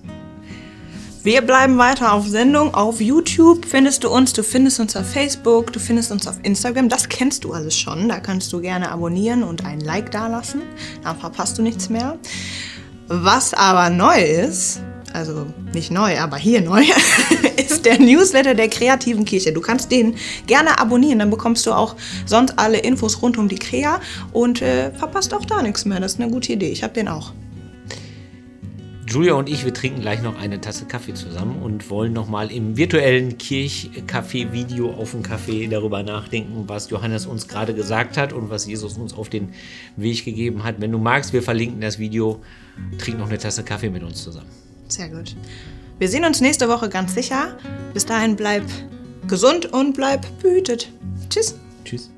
Wir 1.23 1.41
bleiben 1.41 1.77
weiter 1.77 2.11
auf 2.11 2.27
Sendung. 2.27 2.73
Auf 2.73 2.99
YouTube 2.99 3.65
findest 3.65 4.03
du 4.03 4.09
uns, 4.09 4.33
du 4.33 4.43
findest 4.43 4.81
uns 4.81 4.93
auf 4.97 5.09
Facebook, 5.09 5.71
du 5.71 5.79
findest 5.79 6.11
uns 6.11 6.27
auf 6.27 6.35
Instagram. 6.43 6.89
Das 6.89 7.07
kennst 7.07 7.45
du 7.45 7.53
alles 7.53 7.77
schon. 7.77 8.09
Da 8.09 8.19
kannst 8.19 8.51
du 8.51 8.59
gerne 8.59 8.91
abonnieren 8.91 9.41
und 9.41 9.63
ein 9.63 9.79
Like 9.79 10.11
dalassen. 10.11 10.63
Dann 11.01 11.17
verpasst 11.17 11.57
du 11.57 11.61
nichts 11.61 11.89
mehr. 11.89 12.17
Was 13.07 13.53
aber 13.53 13.89
neu 13.89 14.21
ist, 14.21 14.81
also 15.13 15.45
nicht 15.73 15.91
neu, 15.91 16.19
aber 16.19 16.35
hier 16.35 16.59
neu, 16.59 16.83
ist 17.55 17.85
der 17.85 18.01
Newsletter 18.01 18.53
der 18.53 18.67
kreativen 18.67 19.23
Kirche. 19.23 19.53
Du 19.53 19.61
kannst 19.61 19.93
den 19.93 20.15
gerne 20.45 20.77
abonnieren, 20.77 21.19
dann 21.19 21.29
bekommst 21.29 21.65
du 21.65 21.71
auch 21.71 21.95
sonst 22.25 22.59
alle 22.59 22.79
Infos 22.79 23.21
rund 23.21 23.37
um 23.37 23.47
die 23.47 23.59
Krea 23.59 24.01
und 24.33 24.61
äh, 24.61 24.91
verpasst 24.91 25.33
auch 25.33 25.45
da 25.45 25.61
nichts 25.61 25.85
mehr. 25.85 26.01
Das 26.01 26.15
ist 26.15 26.19
eine 26.19 26.29
gute 26.29 26.51
Idee. 26.51 26.69
Ich 26.69 26.83
habe 26.83 26.93
den 26.93 27.07
auch. 27.07 27.31
Julia 29.13 29.33
und 29.33 29.47
ich, 29.47 29.63
wir 29.63 29.75
trinken 29.75 30.01
gleich 30.01 30.23
noch 30.23 30.39
eine 30.39 30.59
Tasse 30.59 30.85
Kaffee 30.85 31.13
zusammen 31.13 31.61
und 31.61 31.91
wollen 31.91 32.13
nochmal 32.13 32.51
im 32.51 32.77
virtuellen 32.77 33.37
Kirchcafé-Video 33.37 34.91
auf 34.91 35.11
dem 35.11 35.21
Kaffee 35.21 35.67
darüber 35.67 36.01
nachdenken, 36.01 36.63
was 36.65 36.89
Johannes 36.89 37.27
uns 37.27 37.47
gerade 37.47 37.75
gesagt 37.75 38.17
hat 38.17 38.33
und 38.33 38.49
was 38.49 38.65
Jesus 38.65 38.97
uns 38.97 39.13
auf 39.13 39.29
den 39.29 39.53
Weg 39.97 40.25
gegeben 40.25 40.63
hat. 40.63 40.81
Wenn 40.81 40.91
du 40.91 40.97
magst, 40.97 41.31
wir 41.31 41.43
verlinken 41.43 41.79
das 41.79 41.99
Video. 41.99 42.41
Trink 42.97 43.19
noch 43.19 43.27
eine 43.29 43.37
Tasse 43.37 43.63
Kaffee 43.63 43.91
mit 43.91 44.01
uns 44.01 44.23
zusammen. 44.23 44.49
Sehr 44.87 45.09
gut. 45.09 45.35
Wir 45.99 46.09
sehen 46.09 46.25
uns 46.25 46.41
nächste 46.41 46.67
Woche 46.67 46.89
ganz 46.89 47.13
sicher. 47.13 47.55
Bis 47.93 48.07
dahin 48.07 48.35
bleib 48.35 48.63
gesund 49.27 49.71
und 49.71 49.93
bleib 49.93 50.25
behütet. 50.41 50.91
Tschüss. 51.29 51.59
Tschüss. 51.85 52.09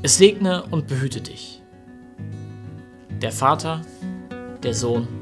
Es 0.00 0.16
segne 0.16 0.64
und 0.70 0.86
behüte 0.86 1.20
dich. 1.20 1.60
Der 3.20 3.32
Vater, 3.32 3.82
der 4.62 4.72
Sohn 4.72 5.21